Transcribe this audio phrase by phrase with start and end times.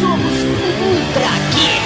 [0.00, 0.32] somos
[0.80, 1.84] Ultra Geek.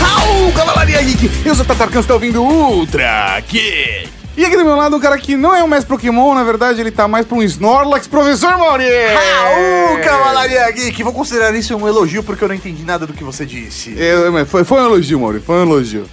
[0.00, 1.30] Raul, Cavalaria Geek!
[1.44, 4.08] Eu sou o Tatarcão, você tá ouvindo Ultra Geek!
[4.36, 6.78] E aqui do meu lado um cara que não é um mestre Pokémon, na verdade
[6.78, 8.84] ele tá mais pra um Snorlax, professor Mauri!
[8.84, 11.02] Raul, Cavalaria Geek!
[11.02, 13.96] Vou considerar isso um elogio porque eu não entendi nada do que você disse.
[13.98, 16.06] É, foi, foi um elogio, Mauri, foi um elogio.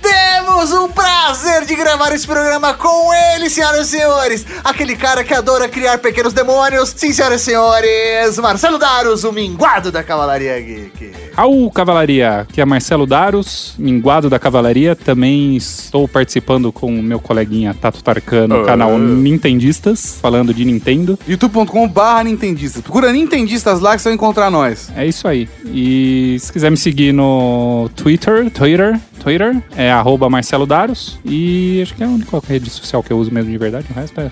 [0.54, 4.46] Temos o prazer de gravar esse programa com ele, senhoras e senhores.
[4.64, 6.94] Aquele cara que adora criar pequenos demônios.
[6.96, 11.12] Sim, senhoras e senhores, Marcelo Daros, o minguado da Cavalaria Geek.
[11.36, 14.96] Ao Cavalaria, que é Marcelo Daros, minguado da Cavalaria.
[14.96, 18.66] Também estou participando com o meu coleguinha Tato Tarkan no Ah.
[18.66, 21.18] canal Nintendistas, falando de Nintendo.
[21.28, 22.84] youtube.com barra Nintendistas.
[22.84, 24.92] Procura Nintendistas lá que você vai encontrar nós.
[24.96, 25.50] É isso aí.
[25.66, 31.18] E se quiser me seguir no Twitter, Twitter, Twitter, é arroba Marcelo Daros.
[31.24, 33.88] E acho que é a única rede social que eu uso mesmo de verdade.
[33.90, 34.30] O resto é.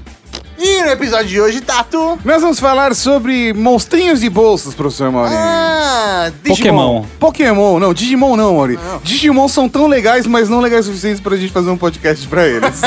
[0.64, 2.20] E no episódio de hoje, Tato...
[2.24, 5.34] Nós vamos falar sobre monstrinhos de bolsas, professor Mauri.
[5.34, 7.04] Ah, Pokémon.
[7.20, 8.78] Pokémon, não, Digimon não, Mauri.
[9.02, 12.48] Digimon são tão legais, mas não legais o suficiente pra gente fazer um podcast pra
[12.48, 12.80] eles.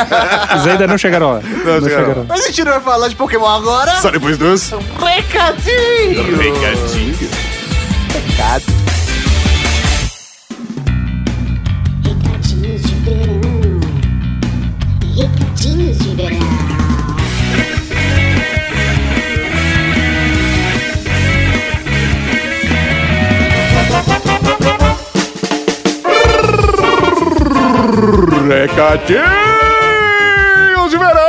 [0.52, 1.40] Eles ainda não chegaram lá.
[1.40, 1.88] Não, chegaram.
[1.88, 2.26] chegaram.
[2.28, 3.96] Mas a gente não vai falar de Pokémon agora.
[3.96, 4.70] Só depois dos...
[4.70, 6.36] Recadinho!
[6.36, 7.30] Recadinhos.
[8.12, 8.83] Recadinhos
[28.54, 29.24] Recadinhos
[30.88, 31.20] de verão!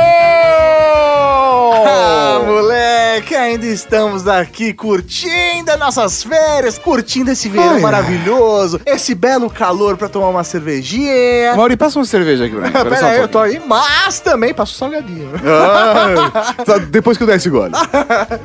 [1.84, 9.14] Ah, moleque, ainda estamos aqui curtindo as nossas férias, curtindo esse verão Ai, maravilhoso, esse
[9.14, 11.54] belo calor pra tomar uma cervejinha.
[11.54, 12.72] Mauri, passa uma cerveja aqui pra mim.
[12.90, 15.30] Pera um aí, eu tô aí, mas também passo salgadinho.
[15.44, 17.72] Ah, tá, depois que eu der esse gole.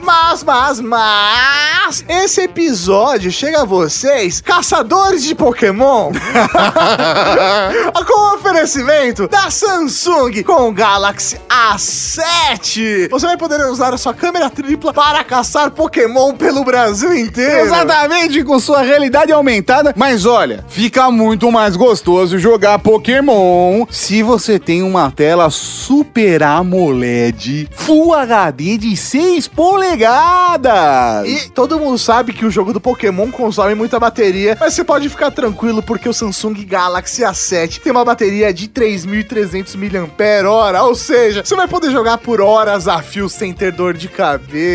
[0.04, 6.12] Mas, mas, mas, esse episódio chega a vocês, caçadores de Pokémon,
[8.06, 13.10] com o oferecimento da Samsung com o Galaxy A7.
[13.10, 17.66] Você vai poder usar a sua câmera tripla para caçar Pokémon pelo Brasil inteiro.
[17.66, 19.94] Exatamente, com sua realidade aumentada.
[19.96, 27.70] Mas olha, fica muito mais gostoso jogar Pokémon se você tem uma tela Super AMOLED
[27.72, 31.28] Full HD de 6 polegadas.
[31.28, 35.10] E todo mundo sabe que o jogo do Pokémon consome muita bateria, mas você pode
[35.10, 41.44] ficar tranquilo porque o Samsung Galaxy A7 tem uma bateria de 3.300 mAh, ou seja,
[41.44, 44.71] você vai poder jogar por horas a fio sem ter dor de cabeça.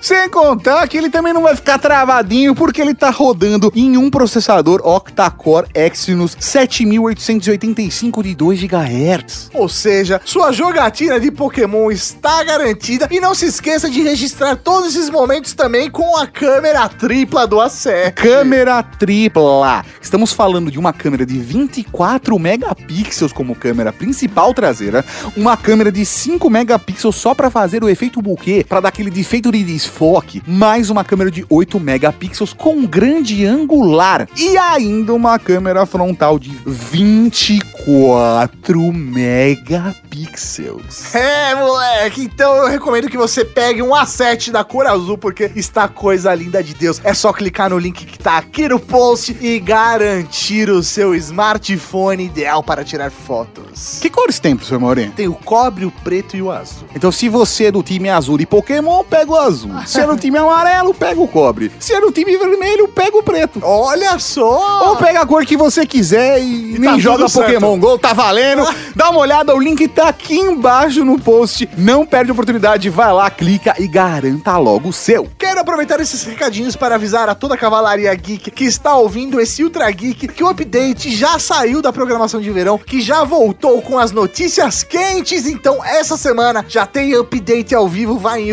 [0.00, 4.08] Sem contar que ele também não vai ficar travadinho porque ele tá rodando em um
[4.10, 9.50] processador octa-core Exynos 7885 de 2 GHz.
[9.52, 14.94] Ou seja, sua jogatina de Pokémon está garantida e não se esqueça de registrar todos
[14.94, 18.12] esses momentos também com a câmera tripla do A7.
[18.12, 19.84] Câmera tripla.
[20.00, 25.04] Estamos falando de uma câmera de 24 megapixels como câmera principal traseira,
[25.36, 29.50] uma câmera de 5 megapixels só para fazer o efeito bokeh, para dar aquele defeito
[29.50, 35.86] de desfoque, mais uma câmera de 8 megapixels com grande angular e ainda uma câmera
[35.86, 41.14] frontal de 24 megapixels.
[41.14, 45.88] É, moleque, então eu recomendo que você pegue um A7 da cor azul, porque está
[45.88, 47.00] coisa linda de Deus.
[47.02, 52.26] É só clicar no link que tá aqui no post e garantir o seu smartphone
[52.26, 54.00] ideal para tirar fotos.
[54.02, 55.10] Que cores tem, professor Maureen?
[55.12, 56.86] Tem o cobre, o preto e o azul.
[56.94, 59.70] Então, se você é do time azul de Pokémon, pega o azul.
[59.86, 61.70] Se é do time amarelo, pega o cobre.
[61.78, 63.60] Se é do time vermelho, pega o preto.
[63.62, 64.88] Olha só!
[64.88, 68.12] Ou pega a cor que você quiser e, E nem tá joga Pokémon Go, tá
[68.12, 68.66] valendo.
[68.96, 71.68] Dá uma olhada, o link tá aqui embaixo no post.
[71.78, 75.28] Não perde a oportunidade, vai lá, clica e garanta logo o seu.
[75.38, 79.62] Quero aproveitar esses recadinhos para avisar a toda a Cavalaria Geek que está ouvindo esse
[79.62, 83.96] Ultra Geek que o update já saiu da programação de verão, que já voltou com
[83.96, 85.46] as notícias quentes.
[85.46, 88.18] Então, essa semana já tem update ao vivo.
[88.18, 88.52] Vai em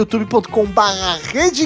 [0.51, 1.19] youtube.com/barra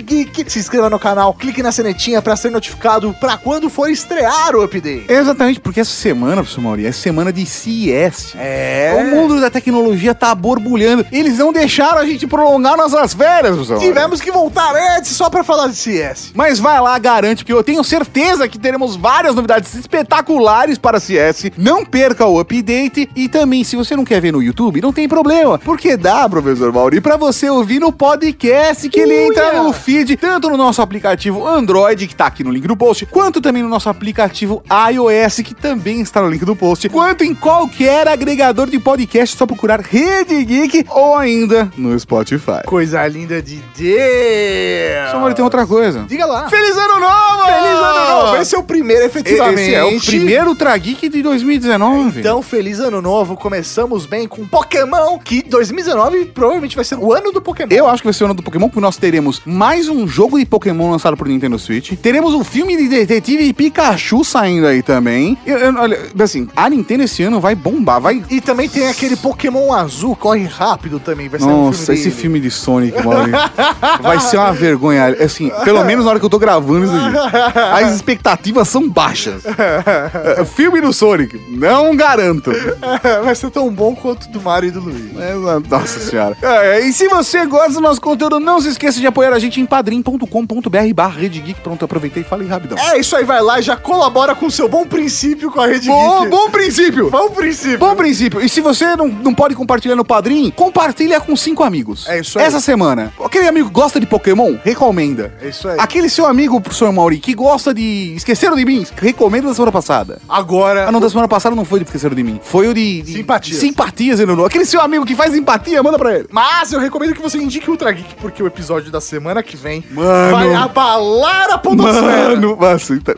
[0.06, 4.56] Geek, se inscreva no canal, clique na senetinha para ser notificado para quando for estrear
[4.56, 5.06] o update.
[5.10, 8.36] Exatamente, porque essa semana, professor Mauri, é semana de CES.
[8.38, 8.96] É.
[9.00, 11.06] O mundo da tecnologia tá borbulhando.
[11.12, 13.80] Eles não deixaram a gente prolongar nossas férias, professor.
[13.80, 16.32] Tivemos que voltar antes só para falar de CS.
[16.36, 21.52] Mas vai lá, garante, porque eu tenho certeza que teremos várias novidades espetaculares para CS.
[21.58, 23.10] Não perca o update.
[23.16, 25.58] E também, se você não quer ver no YouTube, não tem problema.
[25.58, 30.18] Porque dá, professor Mauri, pra você ouvir no podcast podcast que ele entra no feed,
[30.18, 33.70] tanto no nosso aplicativo Android, que tá aqui no link do post, quanto também no
[33.70, 34.62] nosso aplicativo
[34.92, 39.46] iOS, que também está no link do post, quanto em qualquer agregador de podcast, só
[39.46, 42.64] procurar Rede Geek ou ainda no Spotify.
[42.66, 45.12] Coisa linda de Deus.
[45.12, 46.06] Só tem outra coisa.
[46.08, 46.50] Diga lá.
[46.50, 47.46] Feliz ano novo!
[47.46, 48.38] Feliz ano novo!
[48.38, 49.62] Esse é o primeiro, efetivamente.
[49.62, 52.20] Esse é o primeiro Ultra Geek de 2019.
[52.20, 53.36] Então, feliz ano novo.
[53.36, 57.70] Começamos bem com Pokémon, que 2019 provavelmente vai ser o ano do Pokémon.
[57.72, 60.38] Eu acho que vai ser o ano do Pokémon, porque nós teremos mais um jogo
[60.40, 61.94] de Pokémon lançado pro Nintendo Switch.
[62.02, 65.38] Teremos um filme de Detetive Pikachu saindo aí também.
[65.46, 68.24] Eu- eu- olha, assim, a Nintendo esse ano vai bombar, vai...
[68.30, 71.28] E também tem aquele Pokémon azul, corre rápido também.
[71.30, 72.16] Vai ser um Nossa, esse dele.
[72.16, 73.32] filme de Sonic, mano,
[74.02, 75.16] vai ser uma vergonha.
[75.24, 77.58] Assim, pelo menos na hora que eu tô gravando isso aqui.
[77.84, 79.44] As expectativas são baixas.
[79.46, 82.52] É, Filme do Sonic, não garanto.
[83.24, 85.12] vai ser tão bom quanto do Mario e do Luigi.
[85.20, 85.34] É,
[85.70, 86.38] Nossa senhora.
[86.42, 89.60] É, e se você gosta do nosso conteúdo, não se esqueça de apoiar a gente
[89.60, 91.62] em padrim.com.br barra Rede Geek.
[91.62, 92.78] Pronto, aproveitei e falei rapidão.
[92.78, 95.68] É isso aí, vai lá e já colabora com o seu bom princípio com a
[95.68, 96.30] Rede Bom, Geek.
[96.32, 97.10] bom princípio!
[97.10, 97.78] Bom princípio.
[97.80, 98.42] Bom princípio.
[98.42, 102.08] E se você não, não pode compartilhar no Padrim, compartilha com cinco amigos.
[102.08, 102.46] É isso aí.
[102.46, 103.12] Essa semana.
[103.24, 105.34] Aquele amigo que gosta de Pokémon, recomenda.
[105.42, 105.78] É isso aí.
[105.80, 110.20] Aquele seu amigo, professor Mauri, que gosta de Esqueceram de Mim, recomenda da semana passada.
[110.28, 112.40] Agora, Ah, não, da semana passada não foi de Esqueceram de Mim.
[112.44, 113.02] Foi o de...
[113.02, 113.58] de Simpatias.
[113.60, 114.46] Simpatias, Enono.
[114.46, 116.28] Aquele seu amigo que faz empatia, manda pra ele.
[116.32, 119.58] Mas eu recomendo que você indique o Ultra Geek, porque o episódio da semana que
[119.58, 120.32] vem Mano.
[120.32, 122.36] vai abalar a podosfera.
[122.36, 122.58] Mano,
[122.92, 123.16] então,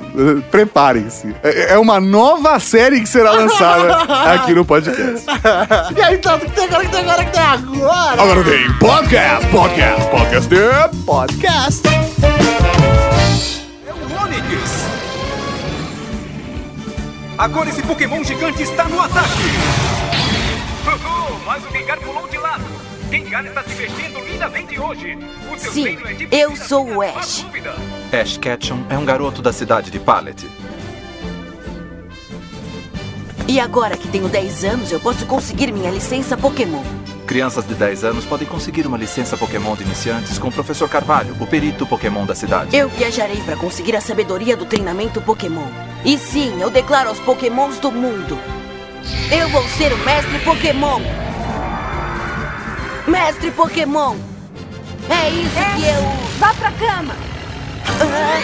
[0.50, 1.36] preparem-se.
[1.44, 3.96] É é uma nova série que será lançada
[4.34, 5.26] aqui no podcast.
[5.96, 8.22] E aí, então, o que tem agora, que tem agora, que tem agora?
[8.22, 10.98] Agora tem podcast, podcast, podcast de...
[11.06, 11.88] Podcast.
[13.86, 14.86] É o Onix!
[17.38, 19.28] Agora esse Pokémon gigante está no ataque!
[21.46, 22.64] Mas o Gengar pulou de lado!
[23.12, 25.18] Gengar está se vestindo lindamente hoje!
[25.52, 27.46] O seu Sim, é de eu sou o Ash.
[28.14, 30.48] Ash Ketchum é um garoto da cidade de Pallet.
[33.48, 36.84] E agora que tenho 10 anos, eu posso conseguir minha licença Pokémon.
[37.26, 41.36] Crianças de 10 anos podem conseguir uma licença Pokémon de iniciantes com o Professor Carvalho,
[41.40, 42.76] o perito Pokémon da cidade.
[42.76, 45.68] Eu viajarei para conseguir a sabedoria do treinamento Pokémon.
[46.06, 48.38] E sim, eu declaro aos Pokémons do mundo.
[49.32, 51.02] Eu vou ser o mestre Pokémon.
[53.08, 54.27] Mestre Pokémon.
[55.10, 56.04] É isso que eu.
[56.40, 57.16] Vá pra cama!
[58.00, 58.40] Ah,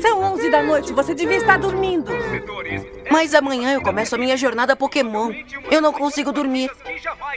[0.00, 2.10] São 11 da noite, você devia estar dormindo.
[3.10, 5.30] Mas amanhã eu começo a minha jornada Pokémon.
[5.70, 6.70] Eu não consigo dormir.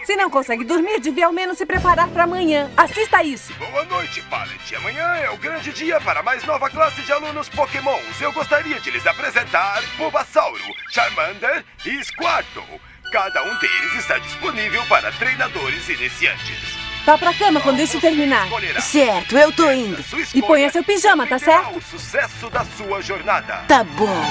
[0.06, 2.72] Se não consegue dormir, devia ao menos se preparar para amanhã.
[2.78, 3.54] Assista isso.
[3.56, 4.76] Boa noite, Pallet.
[4.76, 8.22] Amanhã é o grande dia para a mais nova classe de alunos Pokémons.
[8.22, 12.80] Eu gostaria de lhes apresentar Bulbasauro, Charmander e Squirtle.
[13.12, 16.75] Cada um deles está disponível para treinadores iniciantes.
[17.06, 18.48] Vá pra cama quando isso terminar.
[18.82, 20.04] Certo, eu tô indo.
[20.34, 21.78] E ponha seu pijama, tá certo?
[21.78, 23.64] o sucesso da sua jornada.
[23.68, 24.24] Tá bom.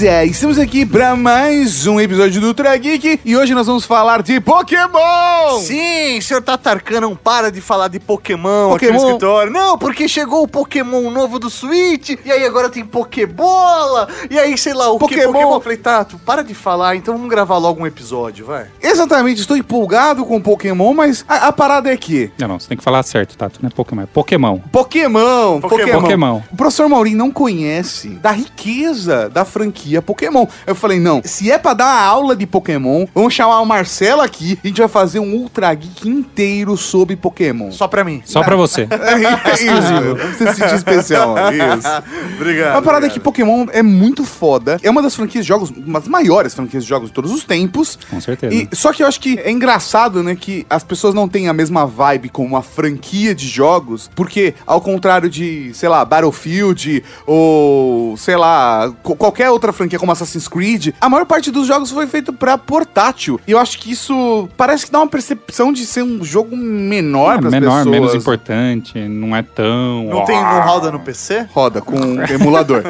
[0.00, 4.22] Beleza, estamos aqui para mais um episódio do Ultra Geek e hoje nós vamos falar
[4.22, 5.60] de Pokémon!
[5.60, 9.06] Sim, o senhor Tatarkan não para de falar de Pokémon, aqui no Pokémon.
[9.08, 9.52] escritório.
[9.52, 14.56] Não, porque chegou o Pokémon novo do Switch, e aí agora tem Pokébola, e aí
[14.56, 15.32] sei lá o que Pokémon.
[15.32, 15.54] Pokémon.
[15.56, 18.68] Eu falei, Tato, para de falar, então vamos gravar logo um episódio, vai.
[18.82, 22.78] Exatamente, estou empolgado com Pokémon, mas a, a parada é que Não, não, você tem
[22.78, 23.60] que falar certo, Tato.
[23.60, 24.58] Não é Pokémon, é Pokémon.
[24.72, 26.00] Pokémon, Pokémon.
[26.00, 26.40] Pokémon.
[26.50, 30.46] O professor Maurinho não conhece da riqueza da franquia Pokémon.
[30.66, 34.20] Eu falei, não, se é pra dar uma aula de Pokémon, vamos chamar o Marcelo
[34.20, 37.70] aqui e a gente vai fazer um Ultra Geek inteiro sobre Pokémon.
[37.70, 38.22] Só pra mim.
[38.24, 38.88] Só pra você.
[39.00, 40.16] É exclusivo.
[40.36, 41.34] Você se sentir especial.
[41.52, 42.34] Isso.
[42.36, 42.76] Obrigado.
[42.76, 44.78] A parada é que Pokémon é muito foda.
[44.82, 47.44] É uma das franquias de jogos, uma das maiores franquias de jogos de todos os
[47.44, 47.98] tempos.
[48.08, 48.54] Com certeza.
[48.54, 51.52] E, só que eu acho que é engraçado, né, que as pessoas não têm a
[51.52, 58.16] mesma vibe com uma franquia de jogos, porque ao contrário de, sei lá, Battlefield ou,
[58.16, 62.32] sei lá, qualquer outra franquia como Assassin's Creed, a maior parte dos jogos foi feito
[62.32, 63.40] pra portátil.
[63.46, 67.36] E eu acho que isso parece que dá uma percepção de ser um jogo menor
[67.36, 67.86] É pras menor, pessoas.
[67.86, 70.04] menos importante, não é tão.
[70.04, 71.48] Não tem, não roda no PC?
[71.52, 71.96] Roda com
[72.30, 72.82] emulador.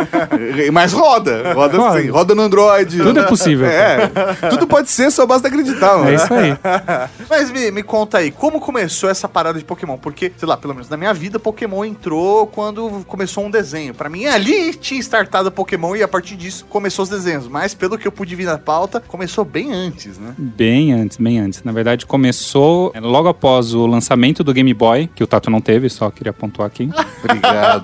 [0.72, 1.52] Mas roda.
[1.52, 2.00] Roda Roda.
[2.02, 2.08] sim.
[2.08, 2.98] Roda no Android.
[2.98, 3.66] Tudo é possível.
[3.66, 4.08] É.
[4.50, 6.10] Tudo pode ser, só basta acreditar, mano.
[6.10, 6.56] É isso aí.
[7.28, 9.96] Mas me, me conta aí, como começou essa parada de Pokémon?
[9.96, 13.94] Porque, sei lá, pelo menos na minha vida, Pokémon entrou quando começou um desenho.
[13.94, 17.98] Pra mim, ali tinha startado Pokémon e a partir disso começou os desenhos, mas pelo
[17.98, 20.34] que eu pude vir na pauta, começou bem antes, né?
[20.38, 21.62] Bem antes, bem antes.
[21.62, 25.60] Na verdade, começou é, logo após o lançamento do Game Boy, que o Tato não
[25.60, 26.88] teve, só queria pontuar aqui.
[27.22, 27.82] Obrigado.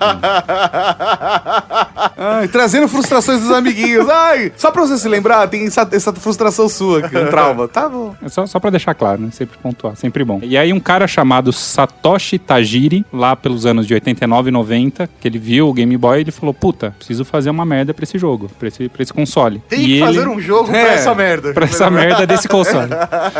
[2.17, 4.09] Ai, trazendo frustrações dos amiguinhos.
[4.09, 7.67] Ai, só pra você se lembrar, tem essa, essa frustração sua aqui, um trauma.
[7.67, 8.15] Tá bom.
[8.19, 9.29] É só, só pra deixar claro, né?
[9.31, 10.39] Sempre pontuar, sempre bom.
[10.41, 15.27] E aí um cara chamado Satoshi Tajiri, lá pelos anos de 89 e 90, que
[15.27, 18.49] ele viu o Game Boy, ele falou, puta, preciso fazer uma merda pra esse jogo,
[18.57, 19.61] pra esse, pra esse console.
[19.67, 21.53] Tem e que ele, fazer um jogo pra É, essa merda.
[21.53, 22.89] Pra essa merda desse console.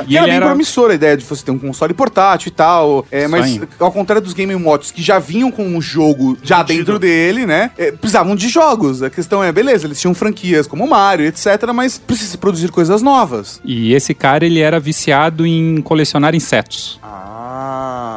[0.08, 0.46] E era bem era...
[0.48, 3.06] promissora a ideia de você ter um console portátil e tal.
[3.12, 3.68] É, mas Sonho.
[3.80, 7.72] ao contrário dos Game Watch que já vinham com um jogo já dentro dele, né?
[7.78, 9.04] é, precisavam de jogos.
[9.04, 11.72] A questão é, beleza, eles tinham franquias como Mario, etc.
[11.74, 13.62] Mas precisa produzir coisas novas.
[13.64, 17.00] E esse cara, ele era viciado em colecionar insetos.
[17.04, 18.17] Ah.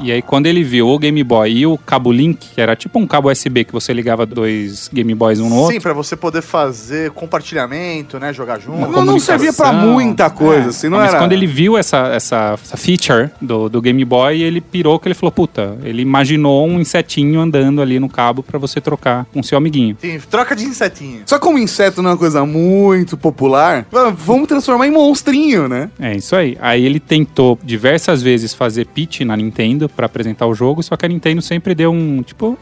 [0.00, 2.98] E aí, quando ele viu o Game Boy e o cabo Link, que era tipo
[2.98, 6.16] um cabo USB que você ligava dois Game Boys um no outro, Sim, pra você
[6.16, 8.32] poder fazer compartilhamento, né?
[8.32, 8.90] Jogar junto.
[8.90, 11.18] Não, não servia pra muita coisa, assim, não mas era...
[11.18, 15.14] quando ele viu essa, essa, essa feature do, do Game Boy, ele pirou que ele
[15.14, 19.58] falou, puta, ele imaginou um insetinho andando ali no cabo pra você trocar com seu
[19.58, 19.96] amiguinho.
[20.00, 21.22] Sim, troca de insetinho.
[21.26, 23.86] Só como inseto não é uma coisa muito popular,
[24.16, 25.90] vamos transformar em monstrinho, né?
[25.98, 26.56] É isso aí.
[26.60, 31.04] Aí ele tentou diversas vezes fazer pitch na Nintendo pra apresentar o jogo, só que
[31.06, 32.58] a Nintendo sempre deu um, tipo,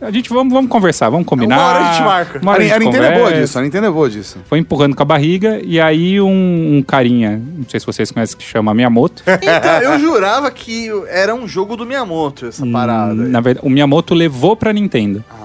[0.00, 1.56] a gente vamos, vamos conversar, vamos combinar.
[1.56, 2.38] Uma hora a gente marca.
[2.42, 3.40] Uma A, hora a a gente Nintendo é boa conversa.
[3.42, 4.38] disso, a Nintendo é boa disso.
[4.46, 8.36] Foi empurrando com a barriga, e aí um, um carinha, não sei se vocês conhecem,
[8.36, 9.22] que chama Miyamoto.
[9.44, 13.14] Então, eu jurava que era um jogo do Miyamoto, essa parada.
[13.14, 15.24] Hum, Na verdade, o Miyamoto levou pra Nintendo.
[15.30, 15.43] Ah.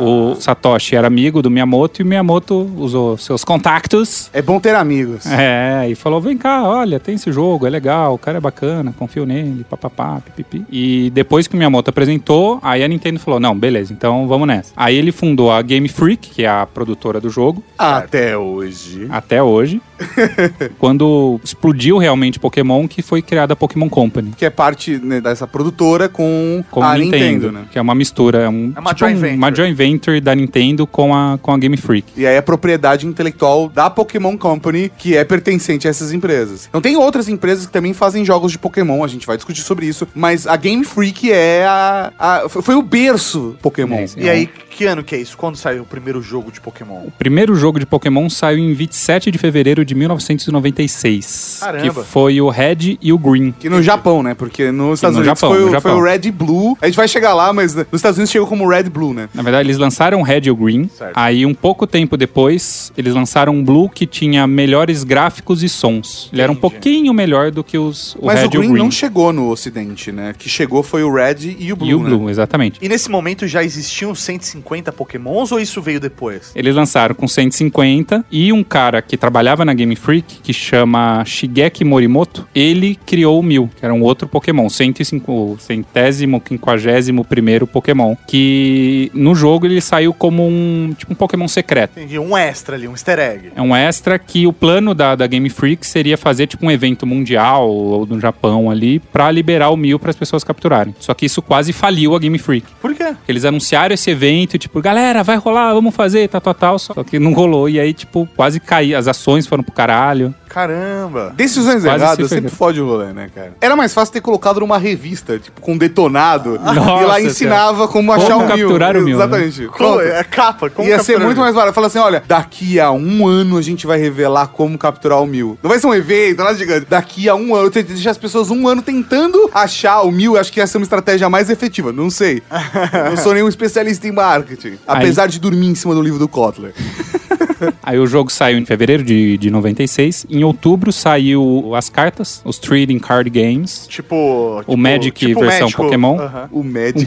[0.00, 4.30] O Satoshi era amigo do Miyamoto e o Miyamoto usou seus contactos.
[4.32, 5.26] É bom ter amigos.
[5.26, 8.94] É, e falou: vem cá, olha, tem esse jogo, é legal, o cara é bacana,
[8.98, 10.64] confio nele, papapá, pipipi.
[10.70, 14.72] E depois que o Miyamoto apresentou, aí a Nintendo falou: não, beleza, então vamos nessa.
[14.76, 19.06] Aí ele fundou a Game Freak, que é a produtora do jogo, Até hoje.
[19.10, 19.80] até hoje.
[20.78, 24.32] quando explodiu realmente Pokémon, que foi criada a Pokémon Company.
[24.36, 27.64] Que é parte né, dessa produtora com, Com a Nintendo, Nintendo, né?
[27.70, 29.36] que é uma mistura, é, um, É uma tipo joint um- venture.
[29.38, 29.87] uma joint venture
[30.22, 32.06] da Nintendo com a, com a Game Freak.
[32.16, 36.66] E aí a propriedade intelectual da Pokémon Company, que é pertencente a essas empresas.
[36.68, 39.86] Então tem outras empresas que também fazem jogos de Pokémon, a gente vai discutir sobre
[39.86, 42.12] isso, mas a Game Freak é a...
[42.18, 43.98] a- foi o berço Pokémon.
[43.98, 44.06] É.
[44.16, 45.36] E aí, que ano que é isso?
[45.36, 47.02] Quando saiu o primeiro jogo de Pokémon?
[47.06, 51.58] O primeiro jogo de Pokémon saiu em 27 de fevereiro de 1996.
[51.60, 51.82] Caramba.
[51.82, 53.52] Que foi o Red e o Green.
[53.52, 54.34] Que no Japão, né?
[54.34, 55.98] Porque nos Estados no Unidos Japão, foi, no o, foi Japão.
[55.98, 56.76] o Red e Blue.
[56.80, 59.28] A gente vai chegar lá, mas nos Estados Unidos chegou como Red e Blue, né?
[59.34, 60.88] Na verdade, eles lançaram o Red e o Green.
[60.88, 61.12] Certo.
[61.14, 66.28] Aí, um pouco tempo depois, eles lançaram um Blue que tinha melhores gráficos e sons.
[66.32, 66.60] Ele era um Entendi.
[66.60, 68.82] pouquinho melhor do que os, o mas Red o Green, e o Green.
[68.82, 70.34] não chegou no ocidente, né?
[70.36, 72.08] Que chegou foi o Red e o Blue, e o né?
[72.08, 72.78] Blue, exatamente.
[72.82, 76.52] E nesse momento já existiam 150 Pokémons ou isso veio depois?
[76.54, 81.84] Eles lançaram com 150 e um cara que trabalhava na Game Freak, que chama Shigeki
[81.84, 87.66] Morimoto, ele criou o Mil, que era um outro Pokémon, 105, o centésimo, quinquagésimo primeiro
[87.66, 91.98] Pokémon, que no jogo ele saiu como um, tipo um Pokémon secreto.
[91.98, 93.52] Entendi, um extra ali, um easter egg.
[93.54, 97.06] É um extra que o plano da, da Game Freak seria fazer tipo um evento
[97.06, 100.94] mundial ou no Japão ali pra liberar o Mil para as pessoas capturarem.
[100.98, 102.66] Só que isso quase faliu a Game Freak.
[102.80, 103.14] Por quê?
[103.26, 106.78] Eles anunciaram esse evento, tipo, galera, vai rolar, vamos fazer, tal, tal, tal.
[106.78, 107.68] Só que não rolou.
[107.68, 108.98] E aí, tipo, quase caiu.
[108.98, 110.34] As ações foram pro caralho.
[110.48, 111.32] Caramba.
[111.36, 113.52] Decisões Quase erradas se sempre fode o rolê, né, cara?
[113.60, 118.32] Era mais fácil ter colocado numa revista, tipo, com detonado, e lá ensinava como achar
[118.32, 118.66] Como o mil.
[118.66, 119.24] capturar o mil, né?
[119.48, 119.76] Exatamente.
[119.78, 121.74] Como, é capa, como Ia ser muito mais barato.
[121.74, 125.58] Fala assim, olha, daqui a um ano a gente vai revelar como capturar o mil.
[125.62, 126.86] Não vai ser um evento, nada gigante.
[126.88, 130.36] Daqui a um ano, você deixa as pessoas um ano tentando achar o mil.
[130.36, 131.92] Acho que ia ser uma estratégia mais efetiva.
[131.92, 132.42] Não sei.
[133.10, 134.78] Não sou nenhum especialista em marketing.
[134.86, 136.74] Apesar de dormir em cima do livro do Kotler.
[137.82, 140.26] Aí o jogo saiu em fevereiro de, de 96.
[140.30, 143.86] Em outubro saiu as cartas, os Trading Card Games.
[143.88, 146.16] Tipo, tipo- Magic tipo versão Pokémon.
[146.50, 147.04] O Magic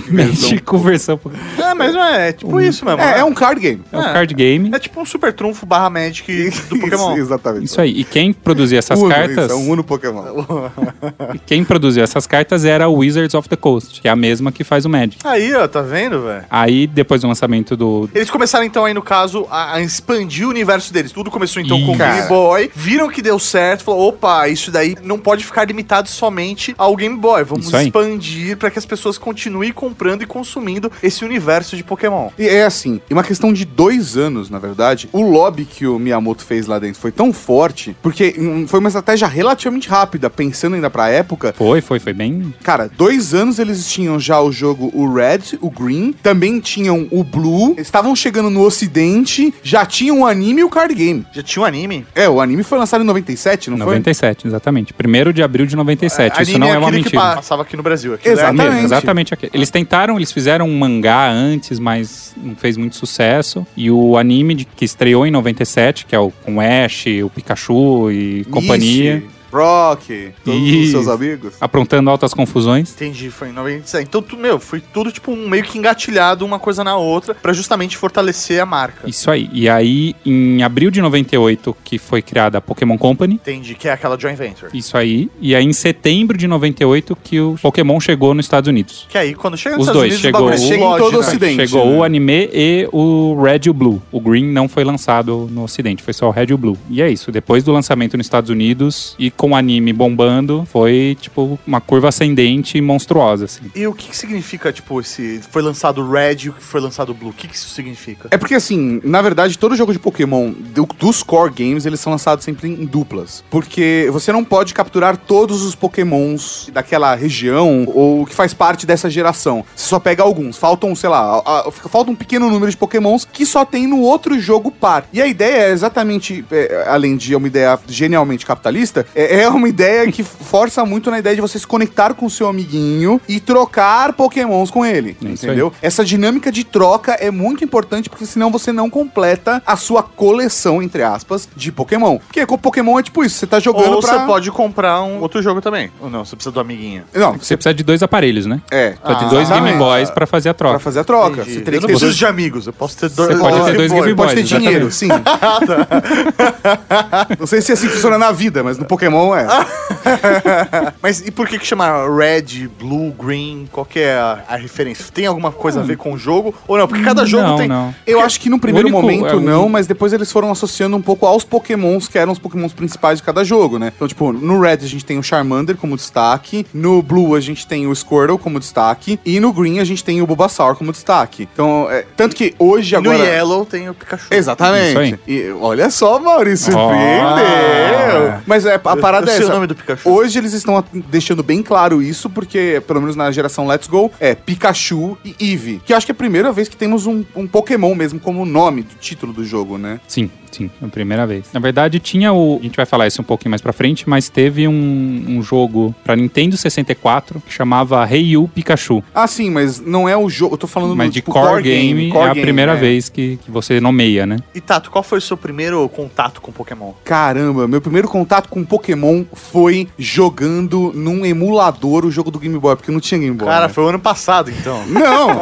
[0.84, 1.18] versão.
[1.18, 1.40] Pokémon.
[1.58, 3.02] É, mas não é, é tipo isso mesmo.
[3.02, 3.20] É, né?
[3.20, 3.82] é um card game.
[3.92, 4.14] É um É.
[4.14, 4.72] card game.
[4.74, 7.12] É tipo um super trunfo barra Magic do Pokémon.
[7.14, 7.66] Isso, exatamente.
[7.66, 7.92] Isso aí.
[7.92, 9.46] E quem produzia essas Uno, cartas.
[9.46, 10.24] Isso, é um Uno Pokémon.
[11.34, 14.52] e Quem produziu essas cartas era o Wizards of the Coast, que é a mesma
[14.52, 15.18] que faz o Magic.
[15.24, 16.44] Aí, ó, tá vendo, velho?
[16.50, 18.10] Aí, depois do lançamento do.
[18.14, 21.12] Eles começaram então aí, no caso, a, a expandir expandir o universo deles.
[21.12, 21.98] Tudo começou então com o.
[21.98, 26.74] Game Boy, viram que deu certo, falou, opa, isso daí não pode ficar limitado somente
[26.78, 27.44] ao Game Boy.
[27.44, 32.30] Vamos expandir para que as pessoas continuem comprando e consumindo esse universo de Pokémon.
[32.38, 36.00] E é assim, em uma questão de dois anos, na verdade, o lobby que o
[36.00, 40.76] Miyamoto fez lá dentro foi tão forte, porque hum, foi uma estratégia relativamente rápida, pensando
[40.76, 41.54] ainda pra época.
[41.58, 42.54] Foi, foi, foi bem.
[42.64, 47.24] Cara, dois anos eles tinham já o jogo o Red, o Green, também tinham o
[47.24, 51.26] Blue, estavam chegando no ocidente, já tinham o anime e o card game.
[51.32, 52.06] Já tinha um anime?
[52.16, 54.94] É, o anime foi lançado em 97, não 97, exatamente.
[54.94, 56.42] Primeiro de abril de 97.
[56.42, 57.36] Isso anime não é uma aquele que mentira.
[57.36, 58.14] passava aqui no Brasil.
[58.16, 58.28] Aqui?
[58.30, 58.70] Exatamente.
[58.72, 59.52] Mesmo, exatamente aquele.
[59.54, 63.66] Eles tentaram, eles fizeram um mangá antes, mas não fez muito sucesso.
[63.78, 67.30] E o anime de- que estreou em 97, que é o com o Ash, o
[67.30, 70.10] Pikachu e companhia, Brock,
[70.44, 70.92] todos os Isso.
[70.92, 71.54] seus amigos.
[71.60, 72.92] aprontando altas confusões.
[72.94, 74.08] Entendi, foi em 97.
[74.08, 77.54] Então, tu, meu, foi tudo tipo um meio que engatilhado uma coisa na outra pra
[77.54, 79.08] justamente fortalecer a marca.
[79.10, 79.50] Isso aí.
[79.52, 83.36] E aí, em abril de 98, que foi criada a Pokémon Company.
[83.36, 84.72] Entendi, que é aquela joint venture.
[84.74, 85.30] Isso aí.
[85.42, 89.06] E aí, em setembro de 98, que o Pokémon chegou nos Estados Unidos.
[89.10, 91.16] Que aí, quando chega nos Os Estados dois, Unidos, chegou bagulho o- Chega em todo
[91.16, 91.68] o ocidente.
[91.68, 91.98] Chegou né?
[91.98, 94.02] o anime e o Red e o Blue.
[94.12, 96.78] O Green não foi lançado no ocidente, foi só o Red e o Blue.
[96.90, 101.18] E é isso, depois do lançamento nos Estados Unidos e com o anime bombando, foi
[101.20, 103.62] tipo uma curva ascendente e monstruosa, assim.
[103.76, 105.42] E o que, que significa, tipo, esse.
[105.50, 107.32] Foi lançado o Red e o que foi lançado o Blue?
[107.32, 108.28] O que, que isso significa?
[108.30, 112.12] É porque, assim, na verdade, todo jogo de Pokémon do- dos core games, eles são
[112.12, 113.44] lançados sempre em duplas.
[113.50, 119.10] Porque você não pode capturar todos os Pokémons daquela região ou que faz parte dessa
[119.10, 119.66] geração.
[119.76, 120.56] Você só pega alguns.
[120.56, 124.02] Faltam, sei lá, a- a- falta um pequeno número de Pokémons que só tem no
[124.02, 125.06] outro jogo par.
[125.12, 129.70] E a ideia é exatamente, é, além de uma ideia genialmente capitalista, é, é uma
[129.70, 133.40] ideia que força muito na ideia de você se conectar com o seu amiguinho e
[133.40, 135.16] trocar Pokémons com ele.
[135.24, 135.72] É entendeu?
[135.82, 140.82] Essa dinâmica de troca é muito importante porque senão você não completa a sua coleção,
[140.82, 142.18] entre aspas, de Pokémon.
[142.18, 144.20] Porque com Pokémon é tipo isso, você tá jogando Ou pra...
[144.20, 145.90] você pode comprar um outro jogo também.
[146.02, 147.04] Ou não, você precisa do amiguinho.
[147.14, 148.62] Não, Você precisa de dois aparelhos, né?
[148.70, 148.92] É.
[148.92, 149.78] Precisa de dois exatamente.
[149.78, 150.74] Game Boys pra fazer a troca.
[150.74, 151.42] Pra fazer a troca.
[151.42, 151.54] Entendi.
[151.54, 153.30] Você teria eu que não ter preciso de amigos, eu posso ter dois.
[153.30, 154.96] Você pode ter dois Game Pode ter Boys, dinheiro, exatamente.
[154.96, 155.08] sim.
[157.40, 159.46] Não sei se é assim que funciona na vida, mas no Pokémon é.
[161.02, 163.68] Mas e por que que chama Red, Blue, Green?
[163.72, 165.06] Qual que é a, a referência?
[165.14, 166.54] Tem alguma coisa a ver com o jogo?
[166.68, 166.88] Ou não?
[166.88, 167.68] Porque cada jogo não, tem.
[167.68, 167.94] não.
[168.06, 171.02] Eu acho que no primeiro único- momento é, não, mas depois eles foram associando um
[171.02, 173.92] pouco aos pokémons que eram os pokémons principais de cada jogo, né?
[173.96, 177.68] Então, tipo, no Red a gente tem o Charmander como destaque, no Blue a gente
[177.68, 181.48] tem o Squirtle como destaque, e no Green a gente tem o Bulbasaur como destaque.
[181.54, 183.18] Então, é, tanto que hoje agora...
[183.18, 184.28] No Yellow tem o Pikachu.
[184.32, 184.90] Exatamente.
[184.90, 185.20] Isso aí.
[185.28, 188.42] E olha só, Maurício, surpreendeu.
[188.46, 189.46] Mas é, a parada eu é essa.
[189.46, 190.10] o nome do Pikachu.
[190.10, 194.36] Hoje eles estão deixando bem claro isso, porque, pelo menos na geração Let's Go, é
[194.36, 195.82] Pikachu e Eevee.
[195.86, 198.84] Que acho que é a primeira vez que temos um, um Pokémon mesmo como nome
[198.84, 200.00] do título do jogo, né?
[200.08, 201.46] Sim, sim, é a primeira vez.
[201.54, 202.60] Na verdade, tinha o.
[202.60, 205.94] A gente vai falar isso um pouquinho mais pra frente, mas teve um, um jogo
[206.04, 209.04] pra Nintendo 64 que chamava Hey You Pikachu.
[209.14, 210.56] Ah, sim, mas não é o jogo.
[210.56, 212.76] Eu tô falando Mas do de tipo, core, game, core é a game, primeira é.
[212.76, 214.38] vez que, que você nomeia, né?
[214.54, 216.94] E Tato, qual foi o seu primeiro contato com Pokémon?
[217.04, 222.76] Caramba, meu primeiro contato com Pokémon foi jogando num emulador o jogo do Game Boy,
[222.76, 223.48] porque não tinha Game Boy.
[223.48, 223.74] Cara, né?
[223.74, 224.86] foi o ano passado, então.
[224.88, 225.42] Não!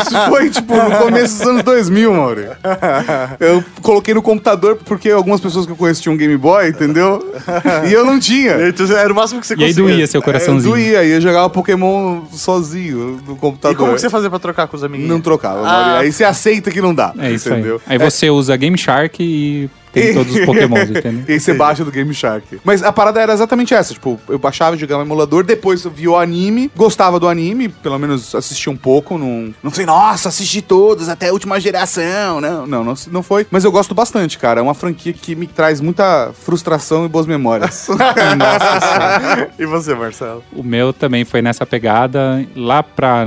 [0.00, 2.42] Isso foi, tipo, no começo dos anos 2000, Mauri.
[3.40, 7.20] Eu coloquei no computador porque algumas pessoas que eu conheço tinham Game Boy, entendeu?
[7.88, 8.68] E eu não tinha.
[8.68, 9.92] Então, era o máximo que você E aí conseguia.
[9.94, 10.72] doía seu Eu coraçãozinho.
[10.74, 13.74] doía, ia jogar Pokémon sozinho no computador.
[13.74, 15.10] E como que você fazia pra trocar com os amiguinhos?
[15.10, 15.98] Não trocava, Ah.
[15.98, 17.12] Aí você aceita que não dá.
[17.18, 17.80] É isso entendeu?
[17.86, 17.96] aí.
[17.96, 21.24] Aí você usa Game Shark e tem todos os Pokémons, entendeu?
[21.28, 22.60] E aí você baixa do Game Shark.
[22.64, 23.92] Mas a parada era exatamente essa.
[23.92, 28.34] Tipo, eu baixava jogava emulador, depois eu vi o anime, gostava do anime, pelo menos
[28.34, 29.18] assisti um pouco.
[29.18, 32.40] Não, não sei, nossa, assisti todos, até a última geração.
[32.40, 33.46] Não, não, não, não foi.
[33.50, 34.60] Mas eu gosto bastante, cara.
[34.60, 37.88] É uma franquia que me traz muita frustração e boas memórias.
[39.58, 40.42] E você, Marcelo?
[40.52, 43.26] O meu também foi nessa pegada, lá pra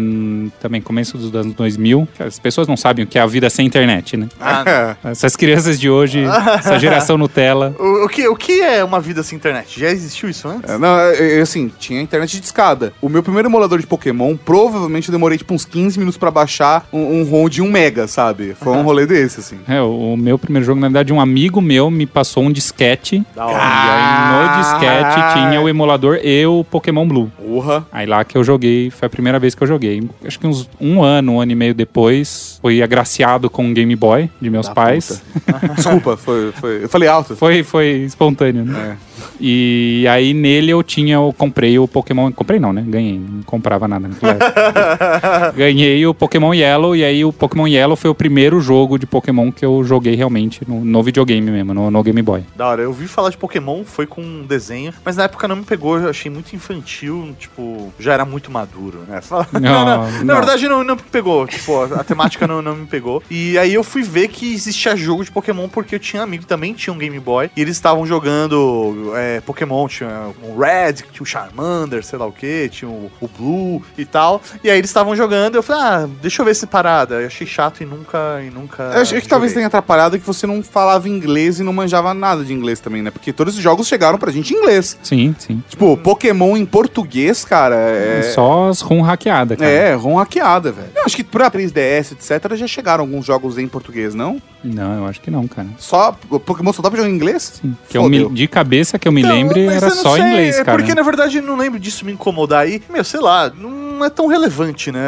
[0.60, 2.08] também começo dos anos 2000.
[2.15, 4.28] que As pessoas não sabem o que é a vida sem internet, né?
[4.39, 6.23] Ah, Essas crianças de hoje,
[6.56, 7.76] essa geração Nutella.
[7.80, 9.80] o, o que, o que é uma vida sem internet?
[9.80, 10.70] Já existiu isso antes?
[10.70, 12.94] É, Não, é, é, assim, tinha internet de escada.
[13.02, 16.88] O meu primeiro emulador de Pokémon, provavelmente eu demorei tipo uns 15 minutos pra baixar
[16.91, 18.56] um, um ROM de 1 mega, sabe?
[18.60, 19.58] Foi um rolê desse, assim.
[19.68, 23.24] É, o, o meu primeiro jogo, na verdade, um amigo meu me passou um disquete.
[23.36, 23.58] Da E hora.
[23.62, 27.32] aí no disquete tinha o emulador e o Pokémon Blue.
[27.38, 27.86] Porra.
[27.91, 30.04] Aí lá que eu joguei, foi a primeira vez que eu joguei.
[30.26, 33.96] Acho que uns um ano, um ano e meio depois, fui agraciado com um Game
[33.96, 35.22] Boy de meus Da pais.
[35.76, 36.84] Desculpa, foi, foi.
[36.84, 37.36] Eu falei alto.
[37.36, 38.98] Foi, foi espontâneo, né?
[39.00, 39.14] É.
[39.39, 42.32] E aí nele eu tinha, eu comprei o Pokémon.
[42.32, 42.84] Comprei não, né?
[42.88, 43.19] Ganhei.
[43.19, 45.54] Não comprava nada naquela época.
[45.56, 49.51] Ganhei o Pokémon Yellow, e aí o Pokémon Yellow foi o primeiro jogo de Pokémon
[49.51, 52.43] que eu joguei realmente no, no videogame mesmo, no, no Game Boy.
[52.56, 55.56] Da hora, eu vi falar de Pokémon, foi com um desenho, mas na época não
[55.58, 59.19] me pegou, eu achei muito infantil, tipo, já era muito maduro, né?
[59.54, 60.36] Não, Não, não, Na não.
[60.36, 63.21] verdade não, não me pegou, tipo, a, a temática não, não me pegou.
[63.30, 66.47] E aí eu fui ver que existia jogo de Pokémon porque eu tinha amigo que
[66.49, 71.22] também tinha um Game Boy, e eles estavam jogando é, Pokémon, tinha o Red, tinha
[71.22, 74.89] o Charmander, sei lá o que, tinha o, o Blue e tal, e aí eles
[74.89, 78.41] estavam jogando, eu falei, ah, deixa eu ver essa parada, eu achei chato e nunca,
[78.46, 78.84] e nunca...
[78.96, 82.44] Eu acho que talvez tenha atrapalhado que você não falava inglês e não manjava nada
[82.44, 83.12] de inglês também, né?
[83.12, 84.98] Porque todos os jogos chegaram pra gente em inglês.
[85.04, 85.63] Sim, sim.
[85.70, 88.22] Tipo, Pokémon em português, cara, é...
[88.34, 89.70] Só as ROM hackeadas, cara.
[89.70, 90.89] É, ROM hackeada, velho.
[90.96, 94.41] Eu acho que pra 3DS, etc, já chegaram alguns jogos em português, não?
[94.63, 95.68] Não, eu acho que não, cara.
[95.78, 96.12] Só,
[96.46, 97.60] Pokémon só dá pra jogar em inglês?
[97.62, 97.76] Sim.
[97.89, 98.34] Que eu me- Fodeu.
[98.36, 100.78] de cabeça que eu me Então, lembre era só sei, inglês, é cara.
[100.78, 102.82] Porque, na verdade, eu não lembro disso me incomodar aí.
[102.92, 105.00] Meu, sei lá, não é tão relevante, né?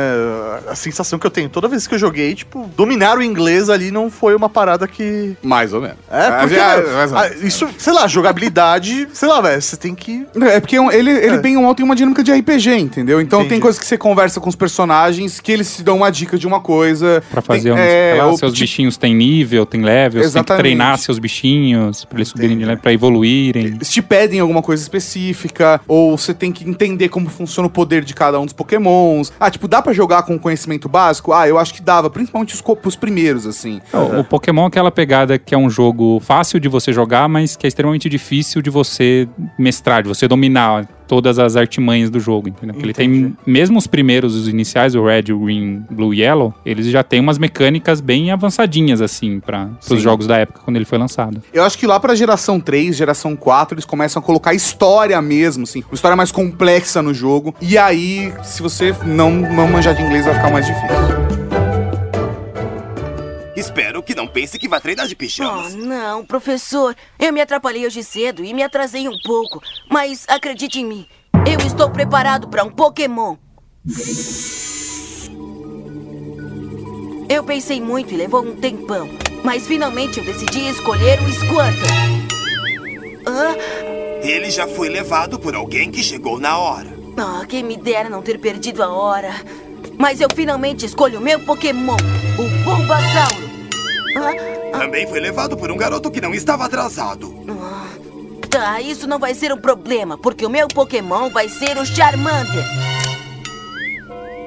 [0.68, 3.92] A sensação que eu tenho toda vez que eu joguei, tipo, dominar o inglês ali
[3.92, 5.36] não foi uma parada que.
[5.44, 5.98] Mais ou menos.
[6.10, 6.56] É, porque.
[6.56, 7.44] Ah, meu, mais ou ah, menos.
[7.44, 10.26] isso, sei lá, jogabilidade, sei lá, velho, você tem que.
[10.42, 11.38] É porque ele, ele É.
[11.40, 13.22] bem um tem uma dinâmica de RPG, entendeu?
[13.22, 13.50] Então Entendi.
[13.56, 16.48] tem coisas que você conversa com os personagens que eles te dão uma dica de
[16.48, 17.22] uma coisa.
[17.30, 17.80] Pra fazer tem, uns.
[17.80, 20.62] é, sei lá, ou, seus tipo, bichinhos têm nível, tem level, você tem que Exatamente.
[20.62, 23.77] treinar seus bichinhos pra eles subirem de level, pra evoluírem.
[23.78, 28.04] Eles te pedem alguma coisa específica, ou você tem que entender como funciona o poder
[28.04, 29.32] de cada um dos pokémons.
[29.40, 31.34] Ah, tipo, dá pra jogar com conhecimento básico?
[31.34, 33.80] Ah, eu acho que dava, principalmente os, os primeiros, assim.
[33.94, 37.56] O- O Pokémon é aquela pegada que é um jogo fácil de você jogar, mas
[37.56, 42.50] que é extremamente difícil de você mestrar, de você dominar todas as artimanhas do jogo,
[42.50, 42.74] entendeu?
[42.74, 46.54] Porque ele tem, mesmo os primeiros, os iniciais, o Red, o Green, Blue e Yellow,
[46.66, 50.86] eles já têm umas mecânicas bem avançadinhas, assim, para os jogos da época, quando ele
[50.86, 51.42] foi lançado.
[51.54, 55.64] Eu acho que lá pra geração 3, geração 4, eles começam a colocar história mesmo,
[55.64, 57.56] assim, uma história mais complexa no jogo.
[57.62, 61.47] E aí, se você não, não manjar de inglês, vai ficar mais difícil.
[63.58, 65.74] Espero que não pense que vai treinar de Oh, pijamas.
[65.74, 66.96] não, professor.
[67.18, 69.60] Eu me atrapalhei hoje cedo e me atrasei um pouco.
[69.90, 71.08] Mas acredite em mim,
[71.52, 73.36] eu estou preparado para um Pokémon.
[77.30, 79.10] Eu pensei muito e levou um tempão.
[79.44, 81.88] Mas finalmente eu decidi escolher o Squirtle.
[83.26, 83.56] Hã?
[84.22, 86.88] Ele já foi levado por alguém que chegou na hora.
[87.18, 89.32] Ah, quem me dera não ter perdido a hora.
[89.98, 91.96] Mas eu finalmente escolho o meu Pokémon,
[92.38, 93.48] o Bulbasauro.
[94.74, 97.34] Também foi levado por um garoto que não estava atrasado.
[98.50, 102.66] Tá, isso não vai ser um problema, porque o meu Pokémon vai ser o Charmander.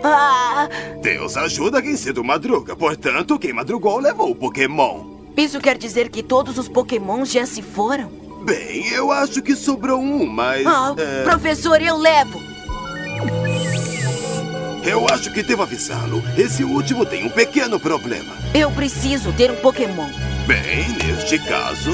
[0.05, 0.69] Ah,
[1.01, 5.05] Deus ajuda quem cedo madruga, portanto, quem madrugou levou o Pokémon.
[5.37, 8.11] isso quer dizer que todos os Pokémons já se foram?
[8.45, 10.67] Bem, eu acho que sobrou um, mas.
[10.67, 12.41] Ah, é, professor, eu levo.
[14.85, 16.23] Eu acho que devo avisá-lo.
[16.37, 18.35] Esse último tem um pequeno problema.
[18.55, 20.09] Eu preciso ter um Pokémon.
[20.47, 21.93] Bem, neste caso.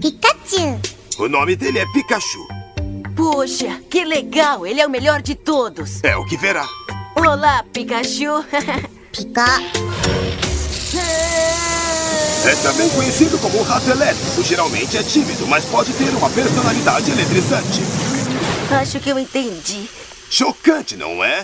[0.00, 0.80] Pikachu.
[1.18, 2.46] O nome dele é Pikachu.
[3.14, 4.66] Puxa, que legal!
[4.66, 6.02] Ele é o melhor de todos.
[6.04, 6.66] É o que verá.
[7.16, 8.44] Olá, Pikachu.
[9.12, 9.46] Pika.
[12.46, 14.40] É também conhecido como o rato elétrico.
[14.44, 17.80] Geralmente é tímido, mas pode ter uma personalidade eletrizante.
[18.70, 19.88] Acho que eu entendi.
[20.30, 21.42] Chocante, não é?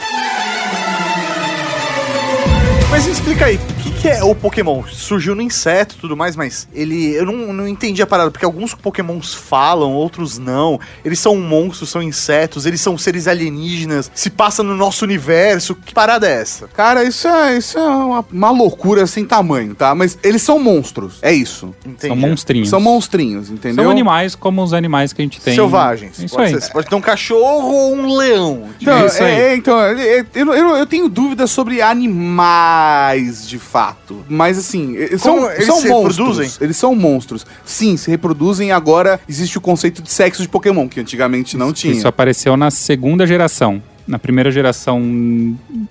[2.88, 3.58] Mas explica aí,
[4.02, 4.82] que, é o Pokémon?
[4.88, 7.14] Surgiu no inseto e tudo mais, mas ele.
[7.14, 10.80] Eu não, não entendi a parada, porque alguns Pokémons falam, outros não.
[11.04, 15.76] Eles são monstros, são insetos, eles são seres alienígenas, se passa no nosso universo.
[15.76, 16.66] Que parada é essa?
[16.68, 19.94] Cara, isso é, isso é uma, uma loucura sem tamanho, tá?
[19.94, 21.72] Mas eles são monstros, é isso.
[21.86, 22.08] Entendi.
[22.08, 22.68] São monstrinhos.
[22.68, 23.84] São monstrinhos, entendeu?
[23.84, 25.54] São animais como os animais que a gente tem.
[25.54, 26.18] Selvagens.
[26.18, 26.54] Isso pode aí.
[26.54, 26.66] ser.
[26.66, 28.68] Você pode ter um cachorro ou um leão.
[28.80, 29.30] Então, Isso aí.
[29.30, 33.91] é, é, então é, eu, eu, eu tenho dúvidas sobre animais, de fato.
[34.28, 36.16] Mas assim, eles Como são, eles são se monstros.
[36.16, 36.50] reproduzem?
[36.60, 37.46] Eles são monstros.
[37.64, 38.72] Sim, se reproduzem.
[38.72, 41.92] Agora existe o conceito de sexo de Pokémon, que antigamente não tinha.
[41.92, 43.82] Isso apareceu na segunda geração.
[44.06, 45.00] Na primeira geração,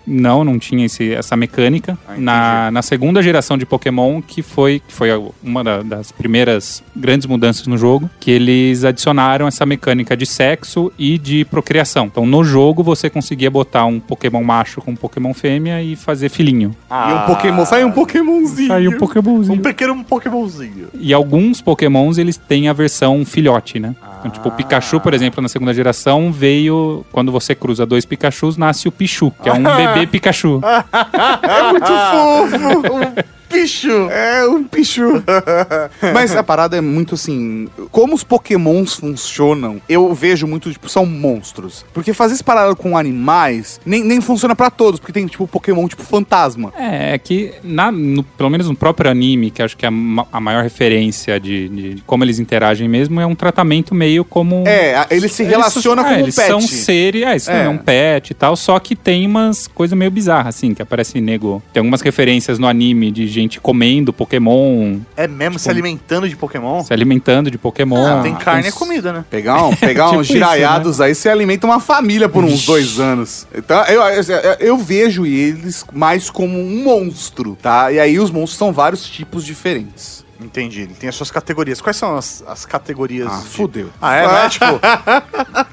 [0.06, 1.98] não, não tinha esse- essa mecânica.
[2.08, 5.10] Ah, na, na segunda geração de Pokémon, que foi, que foi
[5.44, 10.92] uma da- das primeiras grandes mudanças no jogo, que eles adicionaram essa mecânica de sexo
[10.98, 12.06] e de procriação.
[12.06, 16.30] Então, no jogo, você conseguia botar um Pokémon macho com um Pokémon fêmea e fazer
[16.30, 16.76] filhinho.
[16.90, 17.66] E um Pokémon.
[17.66, 18.68] Sai um Pokémonzinho.
[18.68, 19.58] Saiu um Pokémonzinho.
[19.58, 20.88] Um pequeno Pokémonzinho.
[21.00, 23.96] E alguns Pokémons, eles têm a versão filhote, né?
[24.22, 27.04] Então, tipo, o Pikachu, por exemplo, na segunda geração, veio.
[27.12, 30.62] Quando você cruza dois Pikachus, nasce o Pichu, que é um bebê Pikachu.
[31.42, 33.32] É muito fofo.
[33.58, 34.10] Um bicho.
[34.10, 35.24] É um pichu.
[36.14, 37.68] Mas a parada é muito assim.
[37.92, 41.86] Como os pokémons funcionam, eu vejo muito, tipo, são monstros.
[41.94, 45.88] Porque fazer esse paralelo com animais nem, nem funciona pra todos, porque tem, tipo, Pokémon
[45.88, 46.74] tipo fantasma.
[46.78, 49.92] É, é que, na, no- pelo menos no próprio anime, que acho que é a,
[49.92, 54.64] ma- a maior referência de, de como eles interagem mesmo, é um tratamento meio como.
[54.68, 56.48] É, ele se Eles relaciona são- com é, um eles pet.
[56.48, 57.66] são seres, é, isso É.
[57.66, 61.20] é um pet e tal, só que tem umas coisas meio bizarras, assim, que aparece
[61.20, 61.62] nego.
[61.74, 66.84] Tem algumas referências no anime de gente comendo Pokémon, É mesmo se alimentando de Pokémon?
[66.84, 68.20] se alimentando de Pokémon.
[68.20, 69.26] Ah, tem carne é uns- comida, né?
[69.30, 73.00] Pegar, um, pegar Tipo uns isso, giraiados aí, você alimenta uma família por uns dois
[73.00, 73.48] anos.
[73.56, 74.24] Então, eu, eu,
[74.60, 77.92] eu vejo eles mais como um monstro, tá?
[77.92, 80.24] E aí os monstros são vários tipos diferentes.
[80.44, 80.82] Entendi.
[80.82, 81.80] Ele tem as suas categorias.
[81.82, 83.28] Quais são as, as categorias?
[83.32, 83.90] Ah, de- fudeu.
[84.02, 84.28] Ah, é?
[84.28, 84.66] Não é tipo.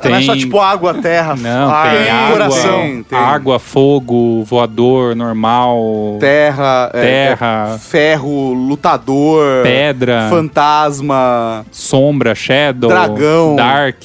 [0.09, 2.79] Não é só Tem- tipo água, terra, Não, ar, tem água, coração.
[2.81, 3.19] Tem, tem.
[3.19, 13.57] água, fogo, voador, normal, Terra, é, terra, é, ferro, lutador, pedra, fantasma, sombra, shadow, Dragão.
[13.57, 14.03] dark,